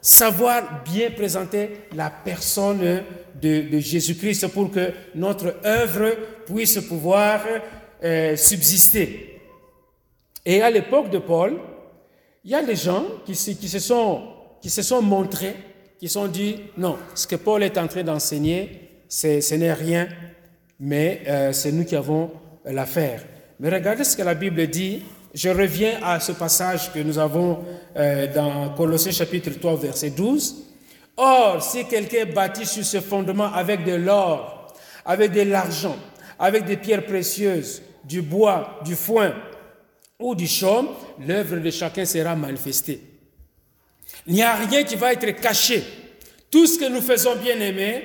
[0.00, 3.02] savoir bien présenter la personne
[3.40, 6.16] de, Jésus-Christ pour que notre œuvre
[6.46, 7.42] puisse pouvoir
[8.02, 9.40] euh, subsister.
[10.44, 11.58] Et à l'époque de Paul,
[12.44, 14.22] il y a des gens qui, se sont,
[14.62, 15.54] qui se sont montrés,
[15.98, 20.08] qui se sont dit, non, ce que Paul est en train d'enseigner, ce n'est rien,
[20.80, 22.30] mais euh, c'est nous qui avons
[22.64, 23.24] l'affaire.
[23.60, 25.02] Mais regardez ce que la Bible dit.
[25.34, 27.58] Je reviens à ce passage que nous avons
[27.96, 30.67] euh, dans Colossiens chapitre 3, verset 12.
[31.20, 34.72] Or, si quelqu'un bâtit sur ce fondement avec de l'or,
[35.04, 35.96] avec de l'argent,
[36.38, 39.34] avec des pierres précieuses, du bois, du foin
[40.20, 40.88] ou du chaume,
[41.26, 43.00] l'œuvre de chacun sera manifestée.
[44.28, 45.82] Il n'y a rien qui va être caché.
[46.52, 48.04] Tout ce que nous faisons bien aimé,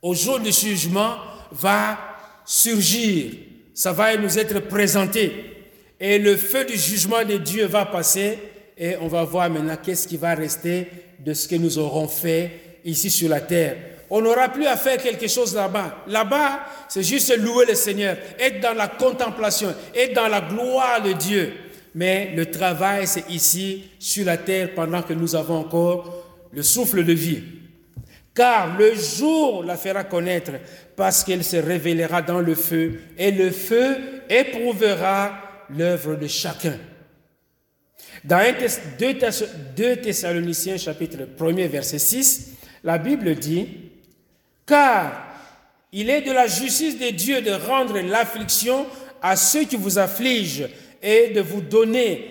[0.00, 1.16] au jour du jugement,
[1.50, 1.98] va
[2.44, 3.32] surgir.
[3.74, 5.66] Ça va nous être présenté.
[5.98, 8.38] Et le feu du jugement de Dieu va passer
[8.78, 10.88] et on va voir maintenant qu'est-ce qui va rester
[11.18, 13.76] de ce que nous aurons fait ici sur la terre.
[14.10, 16.04] On n'aura plus à faire quelque chose là-bas.
[16.06, 21.12] Là-bas, c'est juste louer le Seigneur, être dans la contemplation, être dans la gloire de
[21.12, 21.52] Dieu.
[21.94, 27.04] Mais le travail, c'est ici, sur la terre, pendant que nous avons encore le souffle
[27.04, 27.42] de vie.
[28.34, 30.52] Car le jour la fera connaître,
[30.96, 33.96] parce qu'elle se révélera dans le feu, et le feu
[34.28, 35.40] éprouvera
[35.70, 36.78] l'œuvre de chacun.
[38.24, 38.42] Dans
[38.98, 42.52] 2 Thessaloniciens chapitre 1 verset 6,
[42.82, 43.68] la Bible dit,
[44.64, 45.26] car
[45.92, 48.86] il est de la justice de Dieu de rendre l'affliction
[49.20, 50.64] à ceux qui vous affligent
[51.02, 52.30] et de vous donner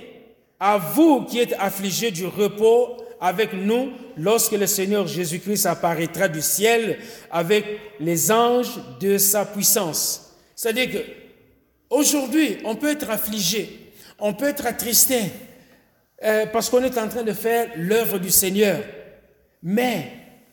[0.60, 6.42] à vous qui êtes affligés du repos avec nous lorsque le Seigneur Jésus-Christ apparaîtra du
[6.42, 6.98] ciel
[7.30, 7.66] avec
[8.00, 10.36] les anges de sa puissance.
[10.56, 11.06] C'est-à-dire que
[11.92, 15.20] aujourd'hui, on peut être affligé, on peut être attristé,
[16.24, 18.82] euh, parce qu'on est en train de faire l'œuvre du Seigneur.
[19.62, 20.12] Mais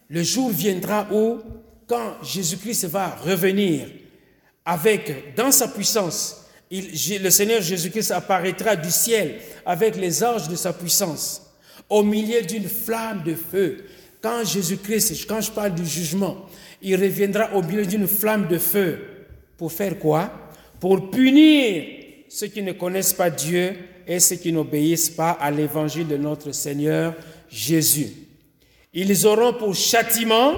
[0.09, 1.39] le jour viendra où,
[1.87, 3.87] quand Jésus-Christ va revenir
[4.65, 10.73] avec, dans sa puissance, le Seigneur Jésus-Christ apparaîtra du ciel avec les anges de sa
[10.73, 11.43] puissance,
[11.89, 13.85] au milieu d'une flamme de feu.
[14.21, 16.47] Quand Jésus-Christ, quand je parle du jugement,
[16.83, 18.99] il reviendra au milieu d'une flamme de feu.
[19.57, 20.33] Pour faire quoi?
[20.79, 21.85] Pour punir
[22.29, 23.77] ceux qui ne connaissent pas Dieu
[24.11, 27.15] et ceux qui n'obéissent pas à l'évangile de notre Seigneur
[27.49, 28.09] Jésus.
[28.93, 30.53] Ils auront pour châtiment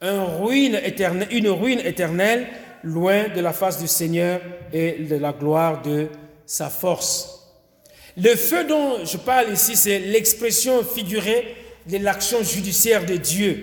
[0.00, 2.46] une ruine éternelle,
[2.82, 4.40] loin de la face du Seigneur
[4.72, 6.06] et de la gloire de
[6.46, 7.52] sa force.
[8.16, 11.56] Le feu dont je parle ici, c'est l'expression figurée
[11.86, 13.62] de l'action judiciaire de Dieu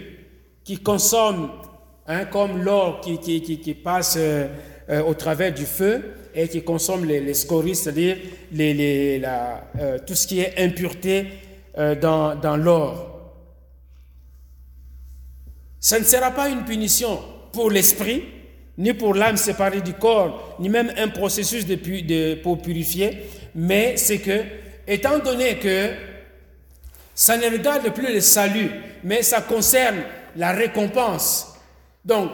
[0.63, 1.49] qui consomme,
[2.05, 4.47] hein, comme l'or qui, qui, passe euh,
[4.89, 6.03] euh, au travers du feu,
[6.35, 8.17] et qui consomme les, scories, c'est-à-dire
[8.57, 11.27] euh, tout ce qui est impureté
[11.77, 13.07] euh, dans, l'or.
[15.79, 17.19] Ça ne sera pas une punition
[17.51, 18.23] pour l'esprit,
[18.77, 21.65] ni pour l'âme séparée du corps, ni même un processus
[22.43, 23.17] pour purifier,
[23.55, 24.43] mais c'est que,
[24.87, 25.89] étant donné que
[27.13, 28.71] ça ne regarde plus le salut,
[29.03, 29.97] mais ça concerne
[30.35, 31.55] la récompense.
[32.05, 32.31] Donc,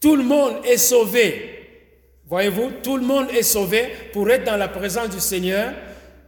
[0.00, 1.57] tout le monde est sauvé
[2.28, 5.72] Voyez-vous, tout le monde est sauvé pour être dans la présence du Seigneur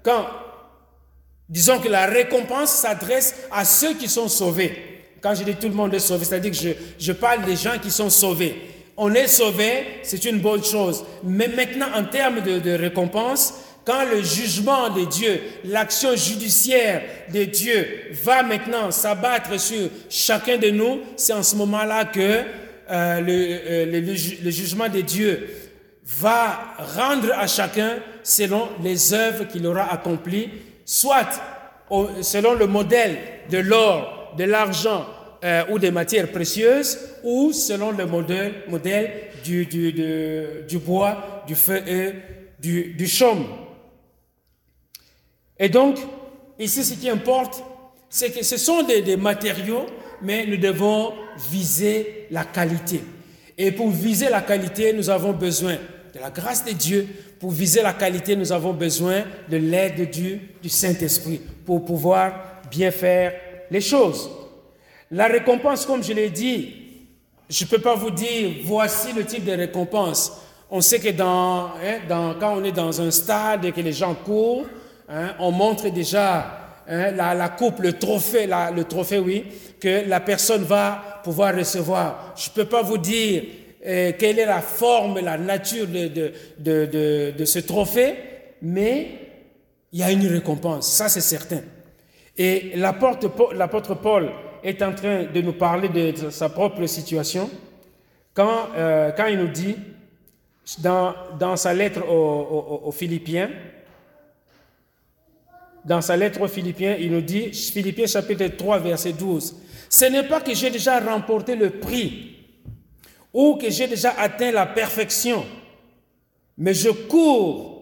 [0.03, 0.27] quand,
[1.47, 4.73] disons que la récompense s'adresse à ceux qui sont sauvés.
[5.21, 7.79] Quand je dis tout le monde est sauvé, c'est-à-dire que je, je parle des gens
[7.83, 8.57] qui sont sauvés.
[8.97, 11.05] On est sauvé, c'est une bonne chose.
[11.23, 13.53] Mais maintenant, en termes de, de récompense,
[13.85, 17.87] quand le jugement de Dieu, l'action judiciaire de Dieu
[18.25, 22.21] va maintenant s'abattre sur chacun de nous, c'est en ce moment-là que
[22.91, 25.49] euh, le, euh, le, le, jugement de Dieu
[26.19, 30.51] va rendre à chacun selon les œuvres qu'il aura accomplies,
[30.85, 31.41] soit
[32.23, 33.19] selon le modèle
[33.51, 35.07] de l'or, de l'argent
[35.45, 38.55] euh, ou des matières précieuses ou selon le modèle,
[39.45, 42.13] du, bois, du feu et
[42.61, 43.47] du, du chaume.
[45.59, 45.99] Et donc,
[46.59, 47.63] ici, ce qui importe,
[48.09, 49.87] c'est que ce sont des matériaux,
[50.23, 51.15] mais nous devons
[51.51, 53.03] viser la qualité.
[53.57, 55.77] Et pour viser la qualité, nous avons besoin
[56.15, 57.07] de la grâce de Dieu.
[57.39, 62.63] Pour viser la qualité, nous avons besoin de l'aide de Dieu, du Saint-Esprit, pour pouvoir
[62.71, 63.33] bien faire
[63.71, 64.31] les choses.
[65.11, 66.75] La récompense, comme je l'ai dit,
[67.49, 70.33] je ne peux pas vous dire, voici le type de récompense.
[70.71, 71.73] On sait que hein,
[72.39, 74.67] quand on est dans un stade et que les gens courent,
[75.09, 79.47] hein, on montre déjà hein, la, coupe, le trophée, le trophée, oui,
[79.81, 82.35] que la personne va pouvoir recevoir.
[82.37, 83.43] Je ne peux pas vous dire
[83.87, 88.15] euh, quelle est la forme, la nature de, de, de, ce trophée,
[88.61, 89.09] mais
[89.93, 91.63] il y a une récompense, ça c'est certain.
[92.37, 94.31] Et l'apôtre Paul
[94.63, 97.49] est en train de nous parler de sa propre situation
[98.35, 99.77] quand, euh, quand il nous dit
[100.79, 103.51] dans, dans sa lettre aux, aux, aux, Philippiens,
[105.85, 109.57] dans sa lettre aux Philippiens, il nous dit, Philippiens chapitre 3, verset 12,
[109.89, 112.30] ce n'est pas que j'ai déjà remporté le prix
[113.33, 115.45] ou que j'ai déjà atteint la perfection,
[116.59, 117.81] mais je cours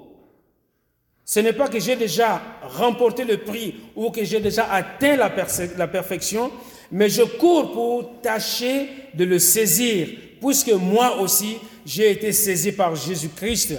[1.28, 5.30] ce n'est pas que j'ai déjà remporté le prix ou que j'ai déjà atteint la,
[5.76, 6.50] la, perfection,
[6.90, 10.08] mais je cours pour tâcher de le saisir,
[10.40, 13.74] puisque moi aussi, j'ai été saisi par Jésus-Christ.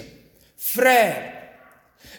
[0.59, 1.23] Frère,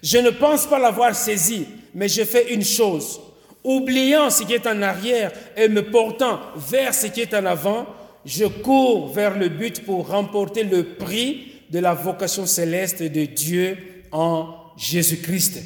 [0.03, 3.21] je ne pense pas l'avoir saisi, mais je fais une chose.
[3.63, 7.87] Oubliant ce qui est en arrière et me portant vers ce qui est en avant,
[8.25, 13.79] je cours vers le but pour remporter le prix de la vocation céleste de Dieu
[14.13, 15.63] en Jésus-Christ.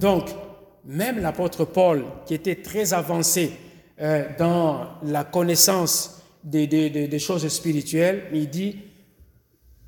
[0.00, 0.28] Donc,
[0.84, 3.52] même l'apôtre Paul, qui était très avancé
[4.00, 8.76] euh, dans la connaissance des, choses spirituelles, il dit,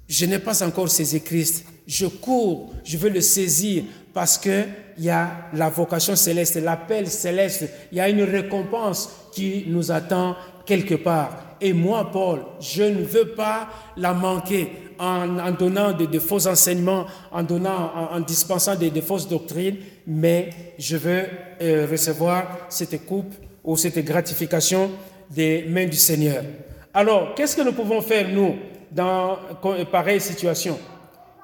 [0.08, 5.08] je n'ai pas encore saisi Christ, je cours, je veux le saisir parce qu'il y
[5.08, 10.36] a la vocation céleste, l'appel céleste, il y a une récompense qui nous attend
[10.66, 11.49] quelque part.
[11.60, 17.42] Et moi, Paul, je ne veux pas la manquer en, donnant de, faux enseignements, en,
[17.42, 21.24] donnant, en, en dispensant de, de, fausses doctrines, mais je veux
[21.62, 23.34] euh, recevoir cette coupe
[23.64, 24.90] ou cette gratification
[25.30, 26.44] des mains du Seigneur.
[26.92, 28.56] Alors, qu'est-ce que nous pouvons faire, nous,
[28.90, 29.38] dans
[29.78, 30.78] une pareille situation?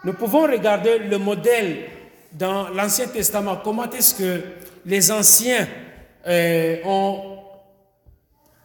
[0.04, 1.76] Nous pouvons regarder le modèle
[2.32, 3.58] dans l'Ancien Testament.
[3.62, 4.40] Comment est-ce que
[4.84, 5.66] les anciens
[6.26, 7.35] euh, ont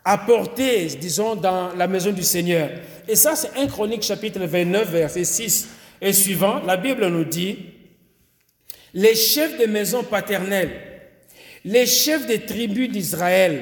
[0.04, 2.70] apporté, disons, dans la maison du Seigneur.
[3.08, 5.70] Et ça, c'est un Chronique chapitre 29, verset 6
[6.02, 6.62] et suivant.
[6.66, 7.58] La Bible nous dit,
[8.94, 10.72] les chefs de maison paternelle,
[11.64, 13.62] les chefs des tribus d'Israël,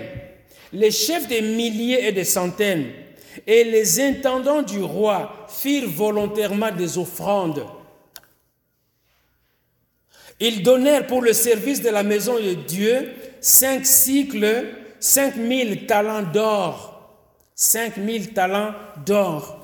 [0.72, 2.88] les chefs des milliers et des centaines,
[3.46, 7.66] et les intendants du roi firent volontairement des offrandes.
[10.40, 13.12] Ils donnèrent pour le service de la maison de Dieu
[13.42, 14.66] cinq cycles
[15.00, 17.00] 5000 talents d'or,
[17.56, 18.74] 5000 talents
[19.06, 19.60] d'or,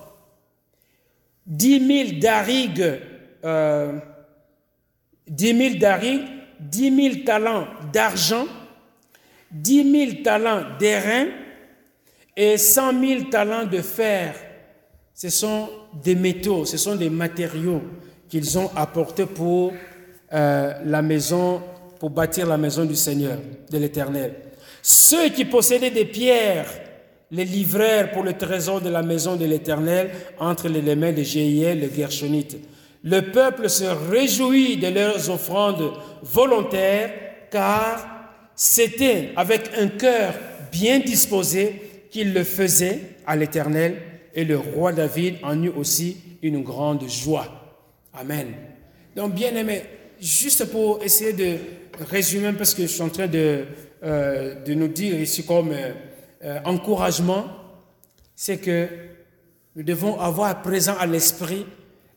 [1.47, 2.99] 10 000 darigues,
[3.43, 3.93] euh,
[5.27, 6.27] 10 000 darigues,
[6.59, 8.45] 10 000 talents d'argent,
[9.51, 11.27] 10 000 talents d'airain
[12.35, 14.35] et 100 000 talents de fer.
[15.13, 15.69] Ce sont
[16.03, 17.81] des métaux, ce sont des matériaux
[18.27, 19.71] qu'ils ont apportés pour
[20.33, 21.61] euh, la maison,
[21.99, 23.37] pour bâtir la maison du Seigneur,
[23.69, 24.33] de l'Éternel.
[24.87, 26.67] Ceux qui possédaient des pierres
[27.31, 31.79] les livrèrent pour le trésor de la maison de l'Éternel entre les mains de Jéhiel,
[31.79, 32.57] le Gershonite.
[33.03, 37.11] Le peuple se réjouit de leurs offrandes volontaires
[37.49, 38.05] car
[38.55, 40.35] c'était avec un cœur
[40.71, 41.81] bien disposé
[42.11, 43.95] qu'ils le faisaient à l'Éternel
[44.35, 47.47] et le roi David en eut aussi une grande joie.
[48.13, 48.49] Amen.
[49.15, 49.81] Donc bien aimé,
[50.21, 51.55] juste pour essayer de
[52.07, 53.65] résumer parce que je suis en train de
[54.05, 57.45] euh, de nous dire ici comme euh, encouragement,
[58.35, 58.87] c'est que
[59.75, 61.65] nous devons avoir présent à l'esprit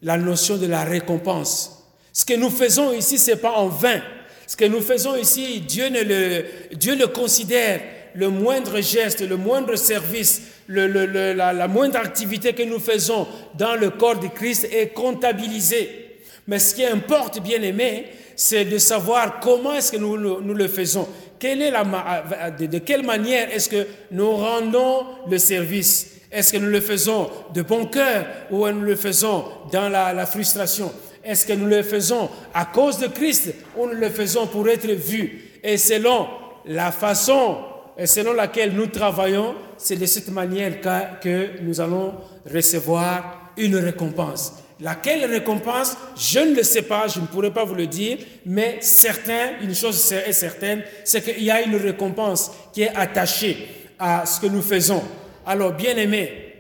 [0.03, 1.91] la notion de la récompense.
[2.13, 4.01] Ce que nous faisons ici, c'est pas en vain.
[4.47, 7.81] Ce que nous faisons ici, Dieu, le, Dieu le considère
[8.15, 12.81] le moindre geste, le moindre service, le, le, le, la, la, moindre activité que nous
[12.81, 16.19] faisons dans le corps de Christ est comptabilisée.
[16.47, 20.69] Mais ce qui importe, bien aimé, c'est de savoir comment est-ce que nous, nous, le
[20.69, 21.09] faisons
[21.47, 26.15] est la, de, quelle manière est-ce que nous rendons le service?
[26.31, 30.93] Est-ce que nous le faisons de bon cœur ou nous le faisons dans la, frustration?
[31.25, 34.87] Est-ce que nous le faisons à cause de Christ ou nous le faisons pour être
[34.91, 35.43] vus?
[35.63, 36.27] Et selon
[36.67, 37.59] la façon
[38.07, 40.81] selon laquelle nous travaillons, c'est de cette manière
[41.21, 42.15] que nous allons
[42.53, 44.55] recevoir une récompense.
[44.81, 48.79] Laquelle récompense, je ne le sais pas, je ne pourrais pas vous le dire, mais
[48.81, 53.69] certain, une chose est certaine, c'est qu'il y a une récompense qui est attachée
[53.99, 55.03] à ce que nous faisons.
[55.45, 56.55] Alors, bien aimés,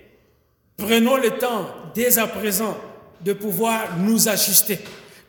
[0.77, 2.77] prenons le temps dès à présent
[3.21, 4.81] de pouvoir nous ajuster.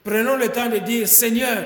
[0.03, 1.65] Prenons le temps de dire, Seigneur,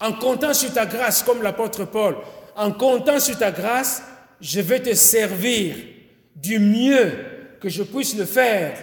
[0.00, 2.16] en comptant sur ta grâce, comme l'apôtre Paul,
[2.56, 4.02] en comptant sur ta grâce,
[4.40, 5.76] je vais te servir
[6.34, 7.12] du mieux
[7.58, 8.76] que je puisse le faire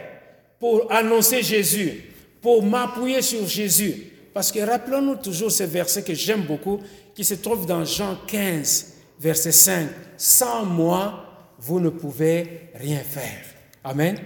[0.64, 2.06] pour annoncer Jésus,
[2.42, 4.06] pour m'appuyer sur Jésus.
[4.34, 6.80] Parce que rappelons-nous toujours ce verset que j'aime beaucoup,
[7.14, 9.90] qui se trouve dans Jean 15, verset 5.
[10.16, 11.26] Sans moi,
[11.60, 13.44] vous ne pouvez rien faire.
[13.84, 14.18] Amen.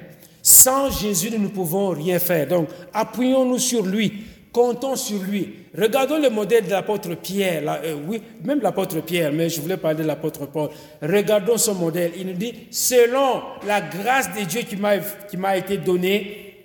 [0.43, 2.47] Sans Jésus, nous ne pouvons rien faire.
[2.47, 4.21] Donc, appuyons-nous sur lui,
[4.58, 5.53] comptons sur lui.
[5.78, 9.99] Regardons le modèle de l'apôtre Pierre, euh, oui, même l'apôtre Pierre, mais je voulais parler
[9.99, 10.72] de l'apôtre Paul.
[10.99, 12.14] Regardons son modèle.
[12.18, 14.76] Il nous dit, selon la grâce de Dieu qui
[15.38, 16.55] m'a été donnée,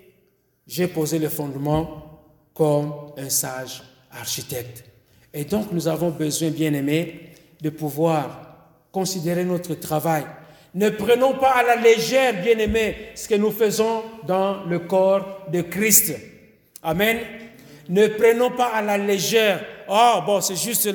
[0.66, 2.22] j'ai posé le fondement
[2.55, 4.84] comme un sage architecte.
[5.34, 10.24] Et donc nous avons besoin, bien aimés, de pouvoir considérer notre travail.
[10.74, 15.43] Ne prenons pas à la légère, bien aimés, ce que nous faisons dans le corps
[15.53, 16.14] de Christ.
[16.82, 17.18] Amen.
[17.88, 19.64] Ne prenons pas à la légère.
[19.88, 20.88] Oh, bon, c'est juste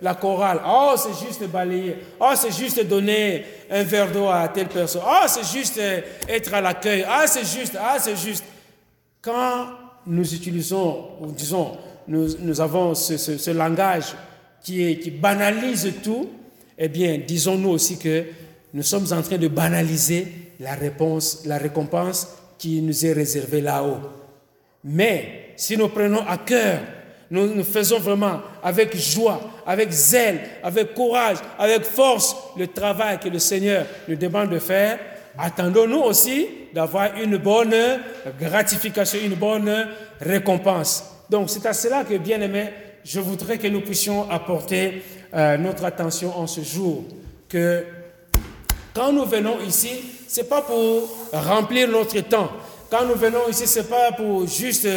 [0.00, 0.60] la chorale.
[0.66, 1.96] Oh, c'est juste balayer.
[2.18, 5.02] Oh, c'est juste donner un verre d'eau à telle personne.
[5.06, 7.04] Oh, c'est juste euh, être à l'accueil.
[7.06, 7.76] Ah, c'est juste.
[7.78, 8.44] Ah, c'est juste.
[9.20, 9.68] Quand
[10.06, 11.76] nous utilisons, ou disons,
[12.08, 14.14] nous, avons ce, langage
[14.62, 16.30] qui, qui banalise tout,
[16.78, 18.24] eh bien, disons-nous aussi que
[18.72, 20.28] nous sommes en train de banaliser
[20.60, 23.98] la réponse, la récompense qui nous est réservée là-haut.
[24.84, 26.80] Mais si nous prenons à cœur,
[27.30, 33.28] nous, nous faisons vraiment avec joie, avec zèle, avec courage, avec force le travail que
[33.28, 34.98] le Seigneur nous demande de faire,
[35.36, 37.74] attendons-nous aussi d'avoir une bonne
[38.40, 39.88] gratification, une bonne
[40.20, 41.04] récompense.
[41.28, 42.68] Donc c'est à cela que, bien aimé,
[43.04, 45.02] je voudrais que nous puissions apporter
[45.34, 47.04] euh, notre attention en ce jour.
[47.48, 47.84] Que
[48.94, 49.90] quand nous venons ici,
[50.28, 52.50] ce n'est pas pour remplir notre temps,
[52.90, 54.88] quand nous venons ici, ce n'est pas pour juste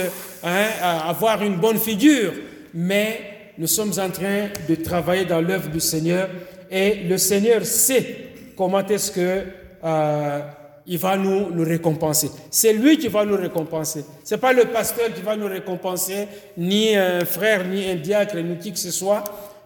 [0.44, 0.68] hein,
[1.08, 2.34] avoir une bonne figure,
[2.74, 6.30] mais nous sommes en train de travailler dans l'œuvre du Seigneur
[6.72, 9.44] et le Seigneur sait comment est-ce que
[9.84, 10.40] euh,
[10.86, 12.32] il va nous, nous récompenser.
[12.50, 14.06] C'est lui qui va nous récompenser.
[14.24, 16.28] Ce n'est pas le pasteur qui va nous récompenser,
[16.58, 19.24] ni un frère, ni un diacre, ni qui que ce soit,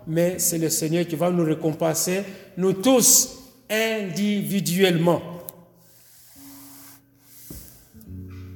[0.07, 2.23] mais c'est le Seigneur qui va nous récompenser,
[2.57, 3.37] nous tous,
[3.69, 5.21] individuellement.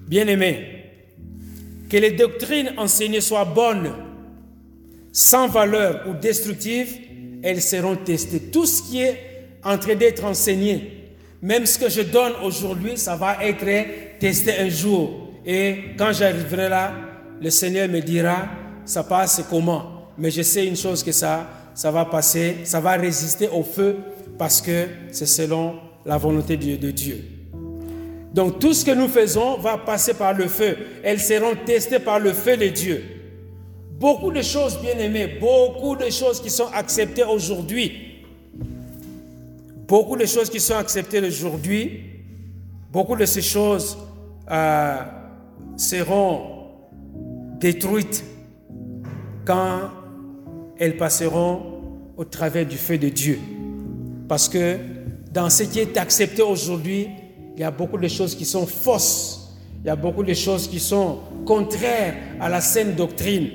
[0.07, 0.77] Bien-aimés,
[1.89, 3.91] que les doctrines enseignées soient bonnes,
[5.11, 6.95] sans valeur ou destructives,
[7.43, 8.39] elles seront testées.
[8.51, 9.17] Tout ce qui est
[9.63, 10.97] en train d'être enseigné,
[11.41, 15.33] même ce que je donne aujourd'hui, ça va être testé un jour.
[15.45, 16.93] Et quand j'arriverai là,
[17.41, 18.47] le Seigneur me dira,
[18.85, 20.11] ça passe comment?
[20.17, 23.97] Mais je sais une chose que ça, ça va passer, ça va résister au feu
[24.37, 27.36] parce que c'est selon la volonté de Dieu.
[28.33, 30.77] Donc tout ce que nous faisons va passer par le feu.
[31.03, 33.03] Elles seront testées par le feu de Dieu.
[33.99, 37.91] Beaucoup de choses, bien aimées, beaucoup de choses qui sont acceptées aujourd'hui,
[39.87, 42.03] beaucoup de choses qui sont acceptées aujourd'hui,
[42.91, 43.97] beaucoup de ces choses
[44.51, 44.97] euh,
[45.75, 46.41] seront
[47.59, 48.23] détruites
[49.45, 49.89] quand
[50.77, 51.63] elles passeront
[52.17, 53.39] au travers du feu de Dieu.
[54.27, 54.77] Parce que
[55.31, 57.07] dans ce qui est accepté aujourd'hui,
[57.57, 59.49] il y a beaucoup de choses qui sont fausses.
[59.83, 63.49] Il y a beaucoup de choses qui sont contraires à la saine doctrine.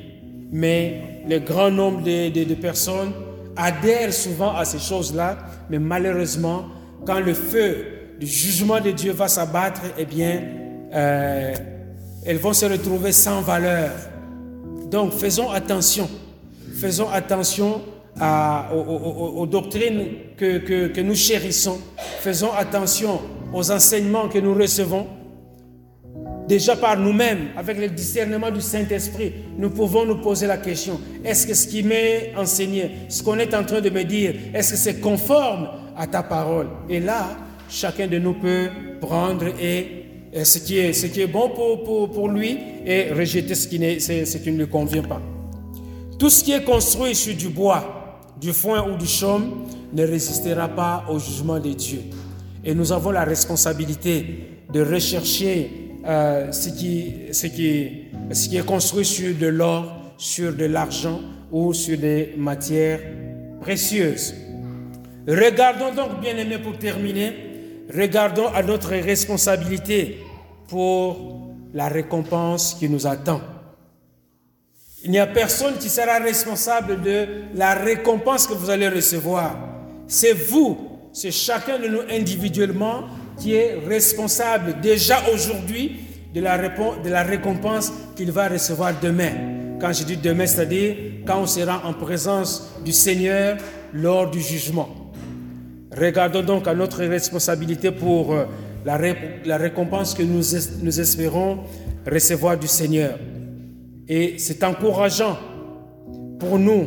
[0.51, 3.13] Mais le grand nombre de, personnes
[3.57, 5.39] adhèrent souvent à ces choses-là.
[5.71, 6.65] Mais malheureusement,
[7.07, 7.87] quand le feu
[8.19, 10.43] du jugement de Dieu va s'abattre, eh bien,
[10.93, 11.55] euh,
[12.27, 13.93] elles vont se retrouver sans valeur.
[14.91, 16.11] Donc, faisons attention.
[16.75, 17.81] Faisons attention
[18.75, 21.79] aux, doctrines que, que, nous chérissons.
[22.21, 23.21] Faisons attention
[23.53, 25.07] aux enseignements que nous recevons.
[26.49, 31.47] Déjà par nous-mêmes, avec le discernement du Saint-Esprit, nous pouvons nous poser la question, est-ce
[31.47, 34.77] que ce qui m'est enseigné, ce qu'on est en train de me dire, est-ce que
[34.77, 36.67] c'est conforme à ta parole?
[36.89, 37.37] Et là,
[37.69, 38.69] chacun de nous peut
[39.01, 39.99] prendre et,
[40.45, 45.03] ce, qui est, bon pour, lui et rejeter ce qui, ce qui ne lui convient
[45.03, 45.23] pas.
[46.19, 50.69] Tout ce qui est construit sur du bois, du foin ou du chaume ne résistera
[50.69, 52.01] pas au jugement de Dieu.
[52.65, 54.27] Et nous avons la responsabilité
[54.73, 55.71] de rechercher
[56.07, 61.21] euh, ce, qui, ce, qui, ce qui est construit sur de l'or, sur de l'argent
[61.51, 63.01] ou sur des matières
[63.61, 64.35] précieuses.
[65.29, 67.33] Regardons donc, bien aimés, pour terminer,
[67.95, 70.19] regardons à notre responsabilité
[70.69, 73.41] pour la récompense qui nous attend.
[75.05, 79.57] Il n'y a personne qui sera responsable de la récompense que vous allez recevoir.
[80.07, 83.05] C'est vous, c'est chacun de nous individuellement
[83.39, 85.97] qui est responsable déjà aujourd'hui
[86.35, 89.33] de la, récompense qu'il va recevoir demain.
[89.81, 90.97] Quand je dis demain, c'est-à-dire
[91.27, 93.59] quand on sera en présence du Seigneur
[93.93, 94.89] lors du jugement.
[95.95, 98.47] Regardons donc à notre responsabilité pour euh,
[98.87, 101.59] la, récompense que nous espérons
[102.11, 103.19] recevoir du Seigneur.
[104.09, 105.39] Et c'est encourageant
[106.39, 106.87] pour nous.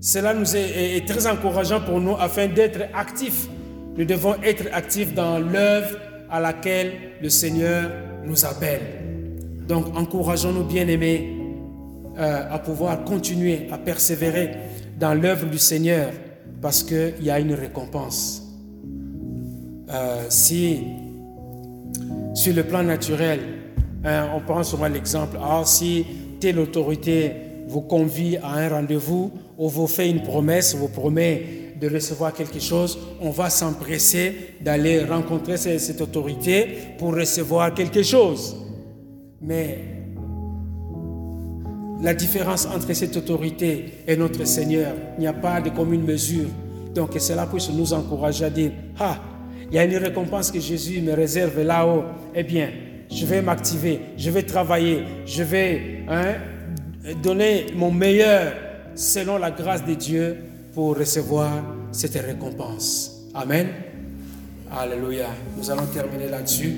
[0.00, 3.48] Cela nous est, très encourageant pour nous afin d'être actifs.
[3.96, 5.96] Nous devons être actifs dans l'œuvre
[6.30, 7.90] à laquelle le Seigneur
[8.24, 8.80] nous appelle.
[9.66, 11.36] Donc encourageons-nous bien-aimés
[12.16, 14.50] euh, à pouvoir continuer à persévérer
[14.98, 16.10] dans l'œuvre du Seigneur
[16.62, 18.44] parce qu'il y a une récompense.
[19.90, 20.84] Euh, si
[22.34, 23.40] sur le plan naturel,
[24.04, 26.06] hein, on prend souvent l'exemple, ah, si
[26.40, 31.42] telle autorité vous convie à un rendez-vous ou vous fait une promesse, vous promet
[31.80, 36.66] de recevoir quelque chose, on va s'empresser d'aller rencontrer cette autorité
[36.98, 38.56] pour recevoir quelque chose.
[39.40, 39.78] Mais
[42.02, 46.48] la différence entre cette autorité et notre Seigneur, il n'y a pas de commune mesure.
[46.94, 49.18] Donc cela puisse nous encourager à dire, ah,
[49.70, 52.04] il y a une récompense que Jésus me réserve là-haut.
[52.34, 52.70] Eh bien,
[53.10, 56.34] je vais m'activer, je vais travailler, je vais hein,
[57.14, 58.52] donner mon meilleur
[58.94, 60.36] selon la grâce de Dieu
[60.74, 63.28] pour recevoir cette récompense.
[63.34, 63.68] Amen.
[64.70, 65.28] Alléluia.
[65.56, 66.74] Nous allons terminer là-dessus.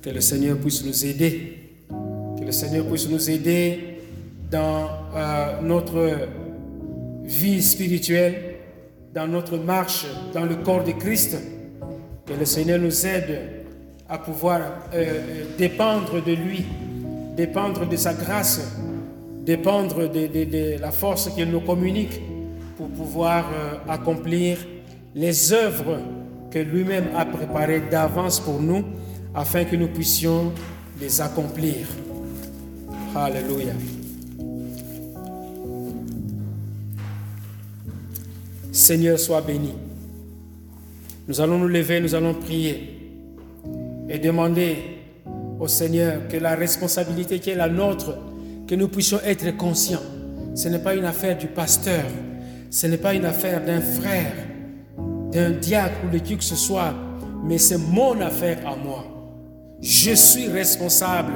[0.00, 1.58] Que le Seigneur puisse nous aider.
[2.38, 3.98] Que le Seigneur puisse nous aider
[4.50, 6.28] dans euh, notre
[7.24, 8.56] vie spirituelle,
[9.14, 11.36] dans notre marche dans le corps de Christ.
[12.26, 13.40] Que le Seigneur nous aide
[14.08, 16.64] à pouvoir euh, euh, dépendre de lui,
[17.36, 18.60] dépendre de sa grâce,
[19.44, 22.20] dépendre de, la force qu'il nous communique
[22.76, 24.58] pour pouvoir euh, accomplir
[25.14, 25.98] les œuvres
[26.50, 28.84] que lui-même a préparées d'avance pour nous
[29.34, 30.52] afin que nous puissions
[31.00, 31.86] les accomplir.
[33.14, 33.72] Alléluia.
[38.70, 39.72] Seigneur, sois béni.
[41.28, 42.98] Nous allons nous lever, nous allons prier
[44.08, 44.76] et demander
[45.60, 48.16] au Seigneur que la responsabilité qui est la nôtre,
[48.72, 50.00] que nous puissions être conscients.
[50.54, 52.04] Ce n'est pas une affaire du pasteur,
[52.70, 54.32] ce n'est pas une affaire d'un frère,
[55.30, 56.94] d'un diacre ou de qui que ce soit,
[57.44, 59.04] mais c'est mon affaire à moi.
[59.82, 61.34] Je suis responsable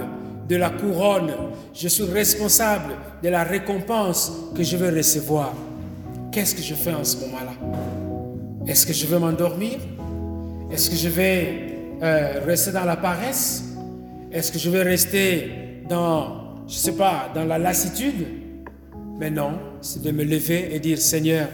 [0.48, 1.30] de la couronne,
[1.74, 5.52] je suis responsable de la récompense que je vais recevoir.
[6.32, 7.52] Qu'est-ce que je fais en ce moment-là?
[8.66, 9.76] Est-ce que je vais m'endormir?
[10.70, 13.62] Est-ce que je vais euh, rester dans la paresse?
[14.32, 18.26] Est-ce que je vais rester dans, je sais pas, dans la lassitude
[19.18, 21.48] Mais non, c'est de me lever et dire Seigneur,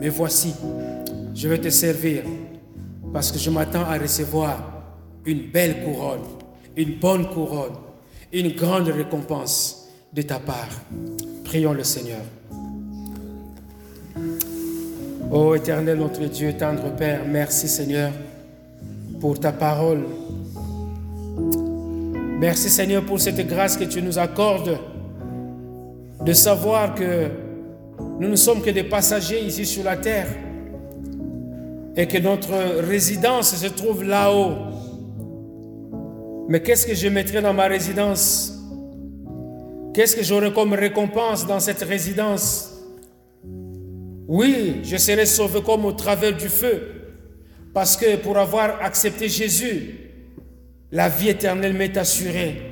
[0.00, 0.54] me voici,
[1.34, 2.22] je vais te servir
[3.12, 4.84] parce que je m'attends à recevoir
[5.24, 6.22] une belle couronne,
[6.76, 7.74] une bonne couronne,
[8.32, 10.68] une grande récompense de ta part.
[11.44, 12.22] Prions le Seigneur.
[15.30, 18.12] Ô éternel notre Dieu, tendre Père, merci Seigneur
[19.20, 20.04] pour ta parole.
[22.42, 24.76] Merci Seigneur pour cette grâce que tu nous accordes
[26.24, 27.28] de savoir que
[28.18, 30.26] nous ne sommes que des passagers ici sur la terre
[31.94, 34.56] et que notre résidence se trouve là-haut.
[36.48, 38.52] Mais qu'est-ce que je mettrai dans ma résidence?
[39.94, 42.72] Qu'est-ce que j'aurai comme récompense dans cette résidence?
[44.26, 46.88] Oui, je serai sauvé comme au travers du feu.
[47.72, 50.11] Parce que pour avoir accepté Jésus,
[50.92, 52.62] la vie éternelle m'est assurée.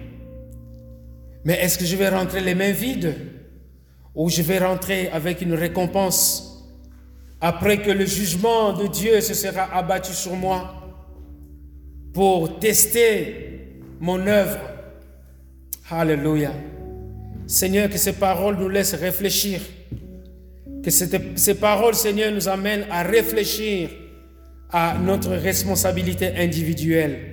[1.45, 3.15] Mais est-ce que je vais rentrer les mains vides?
[4.15, 6.69] Ou je vais rentrer avec une récompense?
[7.41, 10.75] Après que le jugement de Dieu se sera abattu sur moi
[12.13, 14.59] pour tester mon œuvre
[15.93, 16.53] Alléluia.
[17.49, 19.61] Seigneur, que ces paroles nous laissent réfléchir.
[20.85, 23.91] Que ces paroles, Seigneur, nous amènent à réfléchir
[24.71, 27.30] à notre responsabilité individuelle.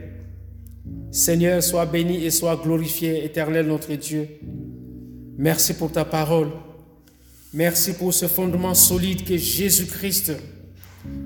[1.11, 4.27] Seigneur, sois béni et sois glorifié, éternel notre Dieu.
[5.37, 6.49] Merci pour ta parole.
[7.53, 10.33] Merci pour ce fondement solide que Jésus-Christ,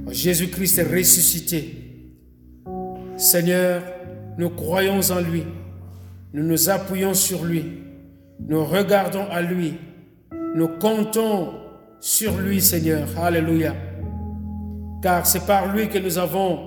[0.10, 1.76] Jésus-Christ est ressuscité.
[3.18, 3.84] Seigneur,
[4.38, 5.44] nous croyons en lui.
[6.34, 7.64] Nous nous appuyons sur lui.
[8.48, 9.74] Nous regardons à lui.
[10.56, 11.54] Nous comptons
[12.00, 13.08] sur lui, Seigneur.
[13.18, 13.76] Alléluia.
[15.02, 16.60] car c'est par lui que nous avons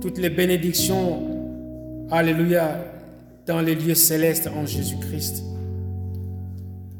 [0.00, 1.31] toutes les bénédictions,
[2.12, 2.78] alléluia,
[3.46, 5.42] dans les lieux célestes en Jésus-Christ.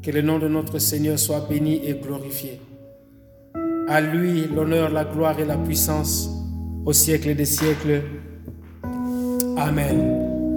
[0.01, 2.59] Que le nom de notre Seigneur soit béni et glorifié.
[3.87, 6.29] À lui l'honneur, la gloire et la puissance
[6.85, 8.01] au siècle des siècles.
[9.55, 10.22] Amen.